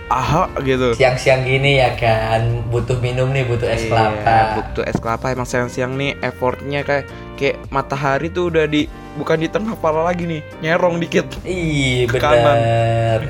aha 0.10 0.50
gitu. 0.60 0.94
siang-siang 0.94 1.42
gini 1.42 1.78
ya 1.78 1.94
kan 1.94 2.42
butuh 2.66 2.98
minum 2.98 3.30
nih 3.30 3.46
butuh 3.46 3.66
es 3.66 3.80
Iya, 3.80 3.90
kelapa 3.90 4.38
Butuh 4.58 4.84
es 4.84 4.98
kelapa 4.98 5.26
emang 5.30 5.46
siang-siang 5.46 5.94
nih 5.94 6.18
effortnya 6.20 6.82
kayak 6.82 7.06
kayak 7.36 7.62
matahari 7.70 8.28
tuh 8.28 8.50
udah 8.50 8.66
di 8.66 8.90
bukan 9.14 9.38
di 9.38 9.48
tengah 9.48 9.74
kepala 9.74 10.04
lagi 10.04 10.24
nih, 10.24 10.42
nyerong 10.60 10.98
dikit. 10.98 11.28
Ih 11.44 12.08
benar. 12.08 13.22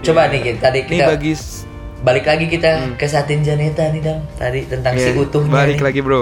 Coba 0.00 0.20
Iya. 0.22 0.30
nih 0.30 0.40
kita 0.42 0.58
tadi 0.62 0.78
Nih 0.80 0.88
kita 0.94 1.04
bagi 1.10 1.32
s- 1.32 1.64
balik 2.00 2.24
lagi 2.24 2.46
kita 2.46 2.68
Hmm. 2.70 2.94
ke 2.94 3.06
Satin 3.06 3.40
Janeta 3.40 3.88
nih 3.88 4.00
dam 4.00 4.18
tadi 4.34 4.60
tentang 4.64 4.92
si 4.94 5.08
Iya, 5.08 5.18
utuhnya 5.18 5.50
Balik 5.50 5.78
nih. 5.78 5.84
lagi 5.84 6.00
bro, 6.00 6.20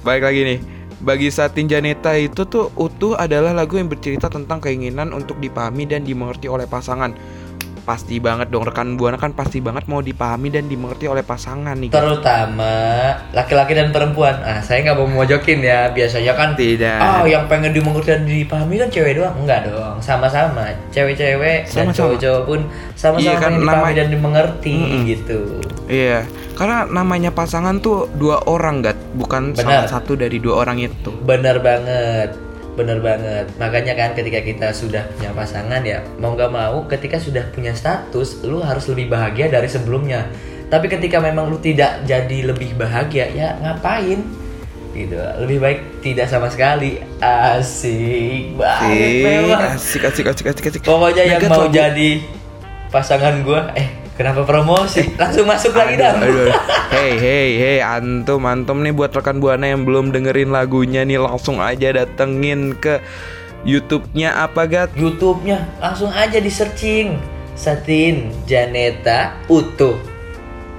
balik 0.00 0.22
lagi 0.24 0.40
nih. 0.44 0.58
Bagi 0.96 1.28
Satin 1.28 1.66
Janeta 1.66 2.14
itu 2.14 2.42
tuh 2.44 2.72
utuh 2.74 3.14
adalah 3.14 3.52
lagu 3.52 3.76
yang 3.76 3.86
bercerita 3.86 4.26
tentang 4.26 4.58
keinginan 4.58 5.10
untuk 5.10 5.36
dipahami 5.36 5.84
dan 5.84 6.00
dimengerti 6.00 6.46
oleh 6.46 6.64
pasangan. 6.64 7.12
Pasti 7.84 8.16
banget 8.16 8.48
dong 8.48 8.64
rekan 8.64 8.96
buana 8.96 9.14
kan 9.14 9.30
pasti 9.30 9.60
banget 9.60 9.84
mau 9.84 10.00
dipahami 10.00 10.48
dan 10.48 10.64
dimengerti 10.64 11.04
oleh 11.04 11.20
pasangan 11.20 11.76
nih. 11.76 11.92
Terutama 11.92 12.72
laki-laki 13.30 13.72
dan 13.72 13.88
perempuan. 13.90 14.40
Ah 14.40 14.58
saya 14.58 14.80
nggak 14.82 14.96
mau 14.96 15.08
mojokin 15.14 15.60
ya. 15.60 15.88
Biasanya 15.90 16.32
kan 16.32 16.56
Tidak. 16.56 16.96
Oh, 16.96 17.24
yang 17.24 17.44
pengen 17.44 17.70
dimengerti 17.70 18.08
dan 18.10 18.24
dipahami 18.24 18.74
kan 18.76 18.88
cewek 18.88 19.12
doang. 19.14 19.36
Enggak 19.36 19.68
dong, 19.68 20.00
sama-sama. 20.00 20.64
Cewek-cewek 20.88 21.66
dan 21.66 21.84
Sama-sama. 21.86 21.96
cowok-cowok 22.10 22.42
pun 22.44 22.60
sama-sama 22.94 23.20
Iya 23.20 23.34
kan, 23.36 23.52
dipahami 23.54 23.66
nama- 23.84 23.92
dan 23.92 24.08
dimengerti 24.08 24.74
Mm-mm. 24.74 25.02
gitu. 25.04 25.40
Iya, 25.84 26.24
karena 26.54 26.86
namanya 26.86 27.28
pasangan 27.28 27.76
tuh 27.78 28.08
dua 28.10 28.40
orang, 28.46 28.80
Gat, 28.80 28.96
bukan 29.12 29.52
Benar. 29.52 29.84
salah 29.84 29.90
satu 29.90 30.14
dari 30.14 30.40
dua 30.40 30.64
orang 30.64 30.80
itu. 30.80 31.12
Bener 31.20 31.60
banget, 31.60 32.32
bener 32.74 32.98
banget. 33.00 33.46
Makanya 33.58 33.94
kan 33.94 34.10
ketika 34.14 34.42
kita 34.42 34.68
sudah 34.74 35.06
punya 35.14 35.30
pasangan 35.34 35.82
ya, 35.82 36.02
mau 36.18 36.34
nggak 36.34 36.50
mau, 36.50 36.84
ketika 36.90 37.18
sudah 37.18 37.46
punya 37.54 37.72
status, 37.74 38.42
lu 38.42 38.60
harus 38.60 38.86
lebih 38.90 39.10
bahagia 39.10 39.50
dari 39.50 39.66
sebelumnya. 39.70 40.26
Tapi 40.68 40.90
ketika 40.90 41.22
memang 41.22 41.48
lu 41.50 41.58
tidak 41.62 42.02
jadi 42.02 42.50
lebih 42.50 42.74
bahagia, 42.74 43.30
ya 43.30 43.54
ngapain? 43.62 44.26
Gitu. 44.94 45.14
Lebih 45.18 45.58
baik 45.58 45.78
tidak 46.02 46.30
sama 46.30 46.46
sekali. 46.50 47.02
Asik 47.18 48.54
banget, 48.54 48.90
Asik, 48.90 49.22
memang. 49.22 49.60
asik, 49.74 50.02
asik, 50.06 50.26
asik, 50.30 50.46
asik, 50.50 50.64
asik. 50.70 50.82
Pokoknya 50.86 51.22
yang 51.26 51.42
Nah, 51.42 51.50
Gat, 51.50 51.50
mau 51.54 51.66
jadi 51.70 52.10
pasangan 52.90 53.34
gua, 53.42 53.74
eh 53.74 54.03
Kenapa 54.14 54.46
promosi? 54.46 55.10
Langsung 55.18 55.50
masuk 55.50 55.74
lagi 55.74 55.98
aduh. 55.98 56.54
Hey, 56.94 57.18
hey, 57.18 57.48
hey, 57.58 57.78
antum, 57.82 58.46
antum 58.46 58.78
nih 58.78 58.94
buat 58.94 59.10
rekan 59.10 59.42
buana 59.42 59.66
yang 59.66 59.82
belum 59.82 60.14
dengerin 60.14 60.54
lagunya 60.54 61.02
nih 61.02 61.18
langsung 61.18 61.58
aja 61.58 61.90
datengin 61.90 62.78
ke 62.78 63.02
YouTube-nya 63.66 64.38
apa 64.38 64.70
gat? 64.70 64.94
YouTube-nya 64.94 65.82
langsung 65.82 66.14
aja 66.14 66.38
di 66.38 66.46
searching 66.46 67.18
Satin 67.58 68.30
Janeta 68.46 69.34
Utuh. 69.50 69.98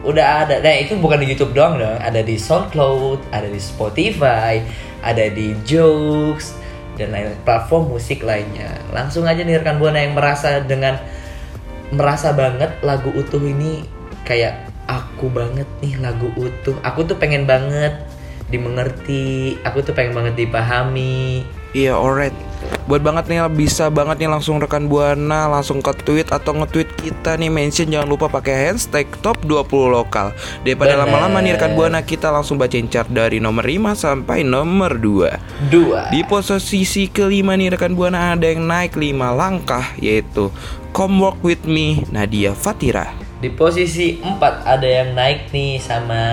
Udah 0.07 0.47
ada. 0.47 0.63
Nah, 0.63 0.75
itu 0.79 0.95
bukan 0.95 1.19
di 1.19 1.35
YouTube 1.35 1.51
doang 1.51 1.75
dong. 1.81 1.99
Ada 1.99 2.23
di 2.23 2.39
SoundCloud, 2.39 3.35
ada 3.35 3.51
di 3.51 3.59
Spotify, 3.59 4.63
ada 5.03 5.25
di 5.27 5.51
Joox 5.67 6.55
dan 6.95 7.11
lain 7.11 7.35
platform 7.43 7.91
musik 7.91 8.23
lainnya. 8.23 8.79
Langsung 8.95 9.27
aja 9.27 9.43
nih 9.43 9.59
rekan 9.59 9.81
buana 9.81 9.99
yang 9.99 10.15
merasa 10.15 10.63
dengan 10.63 10.95
merasa 11.93 12.33
banget 12.33 12.73
lagu 12.81 13.13
utuh 13.13 13.41
ini 13.41 13.85
kayak 14.25 14.69
aku 14.89 15.29
banget 15.29 15.67
nih 15.81 15.97
lagu 16.01 16.29
utuh. 16.37 16.77
Aku 16.81 17.05
tuh 17.05 17.17
pengen 17.17 17.45
banget 17.45 17.93
dimengerti, 18.55 19.59
aku 19.67 19.83
tuh 19.83 19.91
pengen 19.91 20.15
banget 20.15 20.47
dipahami. 20.47 21.43
Iya, 21.75 21.99
alright. 21.99 22.31
Buat 22.87 23.03
banget 23.03 23.27
nih 23.27 23.43
bisa 23.51 23.91
banget 23.91 24.21
nih 24.21 24.29
langsung 24.31 24.61
rekan 24.61 24.87
buana 24.87 25.51
langsung 25.51 25.83
ke 25.83 25.91
tweet 26.05 26.31
atau 26.31 26.55
nge-tweet 26.55 26.87
kita 26.97 27.35
nih 27.35 27.51
mention 27.51 27.91
jangan 27.91 28.07
lupa 28.07 28.31
pakai 28.31 28.71
hashtag 28.71 29.09
top 29.19 29.41
20 29.43 29.91
lokal. 29.91 30.31
Daripada 30.63 30.95
lama-lama 30.95 31.43
nih 31.43 31.59
rekan 31.59 31.75
buana 31.75 31.99
kita 32.05 32.31
langsung 32.31 32.55
bacain 32.55 32.87
chart 32.87 33.11
dari 33.11 33.43
nomor 33.43 33.67
5 33.67 33.91
sampai 33.91 34.47
nomor 34.47 34.95
2. 35.01 35.67
Dua. 35.67 36.07
Di 36.13 36.21
posisi 36.23 37.11
kelima 37.11 37.59
nih 37.59 37.75
rekan 37.75 37.91
buana 37.91 38.37
ada 38.37 38.47
yang 38.47 38.63
naik 38.63 38.95
5 38.95 39.11
langkah 39.35 39.85
yaitu 39.99 40.47
Come 40.95 41.19
Walk 41.19 41.43
With 41.43 41.67
Me 41.67 42.07
Nadia 42.07 42.55
Fatira. 42.55 43.11
Di 43.43 43.51
posisi 43.51 44.15
4 44.23 44.63
ada 44.63 44.87
yang 44.87 45.11
naik 45.11 45.51
nih 45.51 45.75
sama 45.83 46.23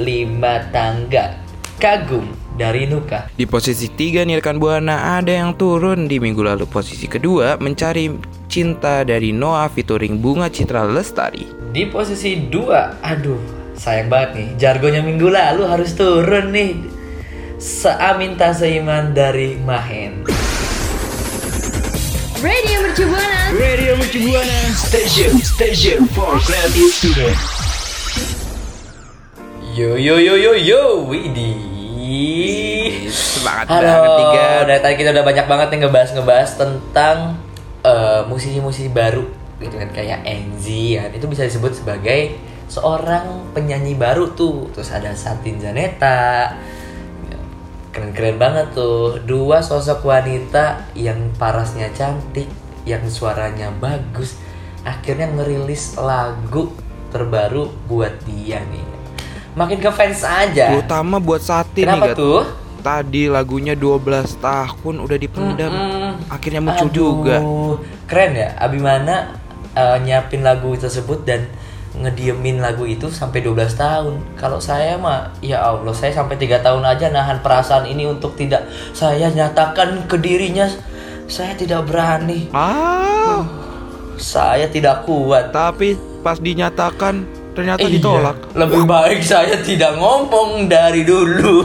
5 0.00 0.72
tangga 0.72 1.36
kagum 1.76 2.30
dari 2.54 2.86
Nuka. 2.86 3.28
Di 3.34 3.44
posisi 3.44 3.90
tiga 3.90 4.22
nih 4.22 4.38
rekan 4.38 4.62
buana 4.62 5.18
ada 5.18 5.34
yang 5.34 5.56
turun 5.58 6.06
di 6.06 6.22
minggu 6.22 6.40
lalu 6.40 6.64
posisi 6.68 7.10
kedua 7.10 7.58
mencari 7.58 8.12
cinta 8.46 9.02
dari 9.02 9.34
Noah 9.34 9.66
featuring 9.72 10.20
Bunga 10.22 10.46
Citra 10.46 10.86
Lestari. 10.86 11.48
Di 11.72 11.88
posisi 11.88 12.46
2, 12.46 13.02
aduh 13.02 13.40
sayang 13.74 14.12
banget 14.12 14.30
nih 14.36 14.48
jargonnya 14.60 15.02
minggu 15.02 15.26
lalu 15.26 15.66
harus 15.66 15.90
turun 15.96 16.54
nih. 16.54 16.76
Seamin 17.62 18.34
tak 18.34 18.58
seiman 18.58 19.14
dari 19.14 19.54
Mahen. 19.62 20.26
Radio 22.42 22.76
Mercu 22.82 23.06
Buana. 23.06 23.42
Radio 23.54 23.92
Mercu 23.98 24.18
Buana 24.18 24.58
Station 24.74 25.38
Station 25.38 26.10
for 26.10 26.42
Creative 26.42 26.90
Student 26.90 27.61
Yo 29.72 29.96
yo 29.96 30.20
yo 30.20 30.36
yo 30.36 30.52
yo, 30.52 31.08
Widi. 31.08 31.56
Semangat 33.08 33.72
Halo, 33.72 33.88
banget 33.88 34.10
nih 34.12 34.28
Gan. 34.36 34.62
dari 34.68 34.80
tadi 34.84 34.94
kita 35.00 35.16
udah 35.16 35.24
banyak 35.24 35.46
banget 35.48 35.66
nih 35.72 35.78
ngebahas-ngebahas 35.80 36.50
tentang 36.60 37.40
eh, 37.80 38.20
musisi-musisi 38.28 38.92
baru 38.92 39.24
gitu 39.64 39.72
kan 39.80 39.88
kayak 39.88 40.28
Enzi 40.28 41.00
kan. 41.00 41.08
Itu 41.16 41.24
bisa 41.24 41.48
disebut 41.48 41.72
sebagai 41.72 42.36
seorang 42.68 43.48
penyanyi 43.56 43.96
baru 43.96 44.36
tuh. 44.36 44.68
Terus 44.76 44.92
ada 44.92 45.08
Satin 45.16 45.56
Zaneta 45.56 46.52
keren-keren 47.96 48.36
banget 48.36 48.76
tuh. 48.76 49.24
Dua 49.24 49.64
sosok 49.64 50.04
wanita 50.04 50.92
yang 50.92 51.32
parasnya 51.40 51.88
cantik 51.96 52.52
yang 52.84 53.08
suaranya 53.08 53.72
bagus 53.80 54.36
akhirnya 54.84 55.32
ngerilis 55.32 55.96
lagu 55.96 56.76
terbaru 57.08 57.72
buat 57.88 58.12
dia 58.28 58.60
nih 58.68 58.91
makin 59.52 59.78
ke 59.78 59.90
fans 59.90 60.22
aja 60.22 60.72
Terutama 60.72 61.16
buat 61.16 61.40
Satin 61.40 61.82
nih 61.82 61.86
kenapa 61.86 62.06
Gat. 62.10 62.16
tuh 62.18 62.40
Tadi 62.82 63.30
lagunya 63.30 63.78
12 63.78 64.02
tahun 64.42 64.94
udah 64.98 65.14
dipendam. 65.14 65.70
Mm-mm. 65.70 66.26
Akhirnya 66.26 66.58
muncul 66.58 66.90
Aduh, 66.90 66.98
juga. 67.14 67.36
Keren 68.10 68.34
ya, 68.34 68.58
Abimana 68.58 69.38
eh, 69.70 70.02
nyiapin 70.02 70.42
lagu 70.42 70.74
tersebut 70.74 71.22
dan 71.22 71.46
ngediemin 71.94 72.58
lagu 72.58 72.82
itu 72.82 73.06
sampai 73.06 73.38
12 73.38 73.78
tahun. 73.78 74.18
Kalau 74.34 74.58
saya 74.58 74.98
mah, 74.98 75.30
ya 75.38 75.62
Allah, 75.62 75.94
saya 75.94 76.10
sampai 76.10 76.34
tiga 76.34 76.58
tahun 76.58 76.82
aja 76.82 77.06
nahan 77.06 77.38
perasaan 77.38 77.86
ini 77.86 78.02
untuk 78.02 78.34
tidak 78.34 78.66
saya 78.90 79.30
nyatakan 79.30 80.10
ke 80.10 80.18
dirinya. 80.18 80.66
Saya 81.30 81.54
tidak 81.54 81.86
berani, 81.86 82.50
Ah, 82.50 83.46
saya 84.18 84.66
tidak 84.66 85.06
kuat. 85.06 85.54
tapi 85.54 85.94
pas 86.20 86.34
dinyatakan 86.36 87.24
ternyata 87.52 87.82
Iya, 87.82 87.92
ditolak. 87.92 88.36
Lebih 88.52 88.82
baik 88.84 89.20
saya 89.22 89.56
tidak 89.60 89.96
ngomong 89.96 90.66
dari 90.66 91.04
dulu. 91.04 91.64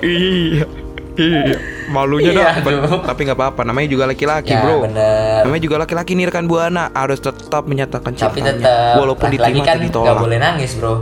iya. 0.00 0.66
Iya. 1.14 1.56
Malunya 1.86 2.34
Iya, 2.34 2.58
aduh. 2.58 3.06
Tapi 3.06 3.20
nggak 3.22 3.38
apa-apa, 3.38 3.62
namanya 3.62 3.86
juga 3.86 4.04
laki-laki, 4.04 4.50
ya 4.50 4.66
Bro. 4.66 4.82
bener. 4.82 5.46
Namanya 5.46 5.62
juga 5.62 5.76
laki-laki 5.78 6.18
nih 6.18 6.26
rekan 6.26 6.46
buana 6.46 6.90
harus 6.90 7.18
tetap 7.18 7.66
menyatakan 7.66 8.18
tapi 8.18 8.42
cintanya 8.42 8.50
tetap 8.58 8.98
walaupun 8.98 9.26
laki-laki 9.30 9.54
diterima 9.54 9.64
kan 9.64 9.78
ditolak. 9.78 10.16
boleh 10.18 10.38
nangis 10.38 10.74
bro 10.74 10.94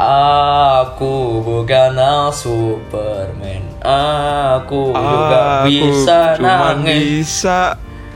aku 0.00 1.12
bukanlah 1.40 2.32
Superman 2.32 3.62
aku 3.84 4.96
juga 4.96 5.40
Aku 5.60 5.68
bisa 5.68 6.18
cuman 6.36 6.80
nangis 6.80 7.00
bisa 7.20 7.60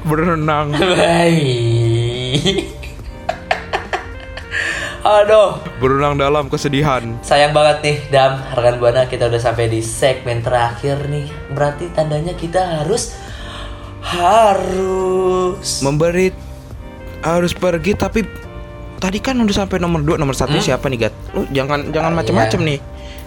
berenang. 0.03 0.73
baik 0.97 2.64
aduh 5.05 5.61
berenang 5.79 6.17
dalam 6.17 6.49
kesedihan. 6.49 7.05
sayang 7.21 7.53
banget 7.53 7.77
nih 7.85 7.97
Dam 8.09 8.41
rekan 8.57 8.81
buana 8.81 9.05
kita 9.05 9.29
udah 9.29 9.37
sampai 9.37 9.69
di 9.69 9.85
segmen 9.85 10.41
terakhir 10.41 10.97
nih 11.13 11.29
berarti 11.53 11.93
tandanya 11.93 12.33
kita 12.33 12.81
harus 12.81 13.13
harus 14.01 15.85
Memberi 15.85 16.33
harus 17.25 17.53
pergi 17.57 17.93
tapi 17.97 18.21
tadi 19.01 19.21
kan 19.21 19.37
udah 19.37 19.53
sampai 19.65 19.77
nomor 19.81 20.01
2, 20.01 20.17
nomor 20.17 20.33
satu 20.33 20.57
siapa 20.61 20.89
nih, 20.89 21.09
Gat? 21.09 21.15
Lu 21.37 21.45
jangan 21.53 21.93
jangan 21.93 22.13
Hmm? 22.13 22.17
Ah, 22.17 22.21
macem-macem 22.25 22.61
iya. 22.65 22.69
nih. 22.73 22.79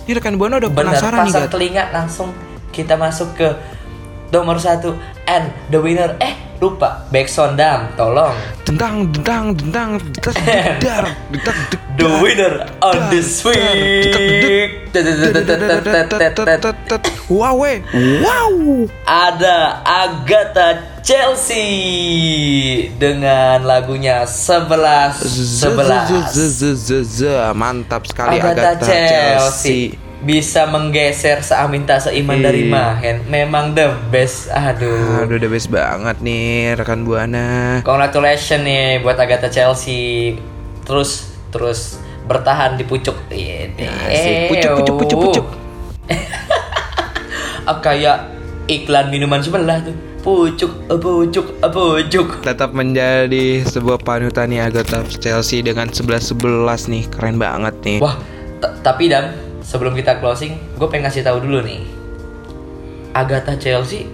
Ini 0.08 0.12
rekan 0.18 0.36
buana 0.38 0.58
udah 0.58 0.72
Bener, 0.74 0.80
penasaran 0.94 1.20
nih, 1.30 1.34
Gat. 1.34 1.50
telinga 1.54 1.84
langsung 1.94 2.30
kita 2.74 2.94
masuk 2.98 3.30
ke 3.38 3.50
nomor 4.34 4.58
satu 4.58 4.94
and 5.30 5.50
the 5.70 5.78
winner 5.82 6.13
eh 6.22 6.34
lupa 6.58 7.06
backsound 7.13 7.58
dam 7.58 7.88
tolong. 7.93 8.34
Dendang 8.65 9.13
dendang 9.13 9.54
dendang 9.56 9.89
detak 10.13 10.34
dedar 10.41 11.06
detak 11.32 11.56
the 11.98 12.08
winner 12.22 12.65
on 12.82 13.10
this 13.10 13.46
week 13.46 14.89
Wow, 17.28 17.60
wow. 18.24 18.56
ada 19.04 19.84
Agatha 19.84 20.80
Chelsea 21.04 22.88
dengan 22.96 23.67
lagunya 23.67 24.24
11 24.26 25.63
11 25.63 27.52
Mantap 27.58 28.08
sekali 28.08 28.39
Agatha 28.39 28.78
Agatha 28.78 28.86
Chelsea. 28.86 29.98
Chelsea. 29.98 30.07
Bisa 30.17 30.65
menggeser 30.65 31.45
seamin 31.45 31.86
tak 31.86 32.01
seiman 32.01 32.41
dari 32.41 32.65
Iya. 32.65 32.73
Mahen 32.73 33.17
memang 33.30 33.77
the 33.77 33.93
best 34.10 34.49
aduh 34.49 35.21
Aduh, 35.21 35.38
the 35.38 35.45
best 35.45 35.69
banget 35.69 36.17
nih 36.19 36.73
rekan 36.73 37.06
buana. 37.06 37.80
Congratulations 37.86 38.65
nih 38.65 38.99
buat 38.99 39.13
Agatha 39.15 39.45
Chelsea. 39.47 40.34
Terus 40.82 41.30
terus 41.49 42.01
bertahan 42.25 42.75
di 42.75 42.84
pucuk. 42.84 43.13
Iya, 43.30 43.69
Asik. 44.10 44.49
Pucuk, 44.49 44.71
pucuk, 44.82 44.95
pucuk, 44.97 45.19
pucuk. 45.21 45.47
Ah, 47.67 47.84
kayak 47.84 48.32
iklan 48.65 49.12
minuman 49.12 49.43
sebelah 49.43 49.84
tuh. 49.84 49.91
Pucuk, 50.23 50.88
eh, 50.88 50.95
pucuk, 50.95 51.60
eh, 51.60 51.67
pucuk. 51.67 52.27
Tetap 52.39 52.71
menjadi 52.71 53.60
sebuah 53.63 53.99
panutan 53.99 54.47
nih 54.47 54.63
Agatha 54.63 55.03
Chelsea 55.19 55.60
dengan 55.60 55.91
11-11 55.91 56.88
nih. 56.88 57.03
Keren 57.12 57.36
banget 57.36 57.75
nih. 57.84 57.99
Wah, 57.99 58.15
tapi 58.80 59.12
Dam, 59.12 59.36
sebelum 59.67 59.91
kita 59.91 60.23
closing, 60.23 60.56
gue 60.80 60.88
pengen 60.88 61.12
kasih 61.12 61.27
tahu 61.27 61.43
dulu 61.43 61.60
nih. 61.60 61.84
Agatha 63.12 63.60
Chelsea 63.60 64.08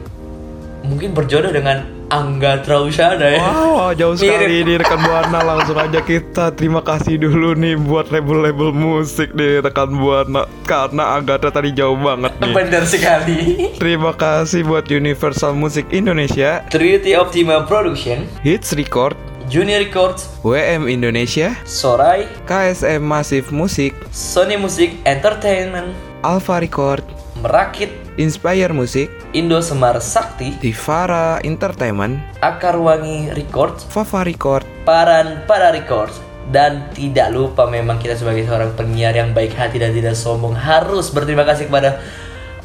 mungkin 0.84 1.16
berjodoh 1.16 1.54
dengan 1.54 1.86
Angga 2.12 2.62
Trausada 2.62 3.26
ya. 3.26 3.40
Wow, 3.42 3.96
jauh 3.96 4.14
sekali 4.14 4.62
Mirip. 4.62 4.68
nih 4.68 4.76
rekan 4.84 5.02
buana 5.02 5.40
langsung 5.42 5.80
aja 5.80 5.98
kita 6.04 6.54
terima 6.54 6.84
kasih 6.84 7.18
dulu 7.18 7.58
nih 7.58 7.74
buat 7.80 8.14
label-label 8.14 8.70
musik 8.70 9.34
nih 9.34 9.64
rekan 9.64 9.90
buana 9.98 10.46
karena 10.68 11.18
Agatha 11.18 11.50
tadi 11.50 11.74
jauh 11.74 11.98
banget 11.98 12.36
nih. 12.38 12.54
Bener 12.54 12.84
sekali. 12.86 13.40
Terima 13.82 14.14
kasih 14.14 14.62
buat 14.68 14.86
Universal 14.92 15.58
Music 15.58 15.88
Indonesia, 15.90 16.62
Trinity 16.70 17.18
Optima 17.18 17.66
Production, 17.66 18.28
Hits 18.46 18.76
Record, 18.78 19.18
Junior 19.54 19.86
Records, 19.86 20.26
WM 20.42 20.90
Indonesia, 20.90 21.54
Sorai, 21.62 22.26
KSM 22.50 22.98
Massive 23.06 23.54
Music, 23.54 23.94
Sony 24.10 24.58
Music 24.58 24.98
Entertainment, 25.06 25.94
Alpha 26.26 26.58
Record, 26.58 27.06
Merakit, 27.38 27.94
Inspire 28.18 28.74
Music, 28.74 29.14
Indo 29.38 29.62
Semar 29.62 30.02
Sakti, 30.02 30.58
Tivara 30.58 31.38
Entertainment, 31.46 32.18
Akar 32.42 32.82
Wangi 32.82 33.30
Records, 33.38 33.86
Fafa 33.94 34.26
Record, 34.26 34.66
Paran 34.90 35.46
Para 35.46 35.70
Records, 35.70 36.18
Dan 36.50 36.90
tidak 36.98 37.30
lupa 37.30 37.70
memang 37.70 38.02
kita 38.02 38.18
sebagai 38.18 38.50
seorang 38.50 38.74
penyiar 38.74 39.14
yang 39.14 39.38
baik 39.38 39.54
hati 39.54 39.78
dan 39.78 39.94
tidak 39.94 40.18
sombong 40.18 40.58
harus 40.58 41.14
berterima 41.14 41.46
kasih 41.46 41.70
kepada 41.70 42.02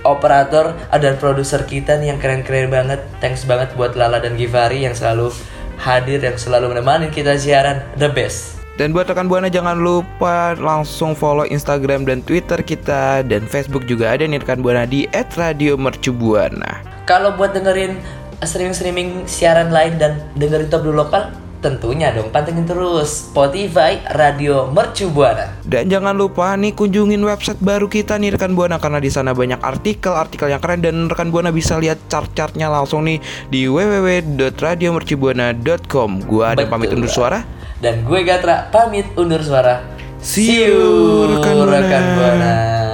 operator 0.09 0.73
dan 0.89 1.21
produser 1.21 1.69
kita 1.69 2.01
nih 2.01 2.17
yang 2.17 2.19
keren-keren 2.19 2.73
banget. 2.73 3.05
Thanks 3.21 3.45
banget 3.45 3.77
buat 3.77 3.93
Lala 3.93 4.25
dan 4.25 4.41
Givari 4.41 4.89
yang 4.89 4.97
selalu 4.97 5.37
hadir 5.79 6.21
yang 6.21 6.37
selalu 6.37 6.75
menemani 6.77 7.09
kita 7.09 7.39
siaran 7.39 7.81
the 7.97 8.11
best. 8.11 8.59
Dan 8.79 8.95
buat 8.95 9.11
rekan 9.11 9.27
Buana 9.27 9.51
jangan 9.51 9.75
lupa 9.75 10.55
langsung 10.55 11.19
follow 11.19 11.43
Instagram 11.43 12.07
dan 12.07 12.23
Twitter 12.23 12.63
kita 12.63 13.27
dan 13.27 13.43
Facebook 13.51 13.83
juga 13.91 14.15
ada 14.15 14.23
nih 14.23 14.39
rekan 14.39 14.63
Buana 14.63 14.87
di 14.87 15.11
@radiomercubuana. 15.11 16.87
Kalau 17.03 17.35
buat 17.35 17.59
dengerin 17.59 17.99
streaming-streaming 18.39 19.27
siaran 19.27 19.75
lain 19.75 19.99
dan 19.99 20.23
dengerin 20.39 20.71
top 20.71 20.87
dulu 20.87 21.03
lokal, 21.03 21.35
tentunya 21.59 22.15
dong 22.15 22.31
pantengin 22.31 22.67
terus 22.67 23.31
Spotify 23.31 23.99
Radio 24.15 24.67
Mercu 24.71 25.11
Buana. 25.11 25.47
Dan 25.67 25.91
jangan 25.91 26.17
lupa 26.17 26.55
nih 26.55 26.73
kunjungin 26.75 27.23
website 27.23 27.59
baru 27.59 27.89
kita 27.91 28.19
nih 28.19 28.31
rekan 28.39 28.55
Buana 28.55 28.79
karena 28.79 29.01
di 29.03 29.11
sana 29.11 29.35
banyak 29.35 29.59
artikel-artikel 29.59 30.49
yang 30.51 30.61
keren 30.63 30.81
dan 30.81 31.09
rekan 31.11 31.31
Buana 31.35 31.51
bisa 31.51 31.79
lihat 31.79 31.99
chart-chartnya 32.07 32.71
langsung 32.71 33.03
nih 33.05 33.21
di 33.51 33.67
www.radiomercubuana.com. 33.67 36.11
Gua 36.25 36.49
ada 36.55 36.63
Betul. 36.65 36.73
pamit 36.73 36.93
undur 36.95 37.11
suara. 37.11 37.43
Dan 37.79 38.03
gue 38.03 38.27
Gatra 38.27 38.75
pamit 38.75 39.07
undur 39.15 39.39
suara. 39.39 39.79
See 40.19 40.67
you, 40.67 41.31
rekan 41.31 41.63
Buana. 41.63 42.03
Buana. 42.19 42.88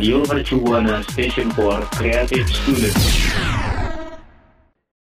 Radio 0.00 0.22
Mercu 0.24 0.58
Buana 0.58 1.02
Station 1.02 1.50
for 1.50 1.82
Creative 1.92 2.48
Students. 2.48 3.49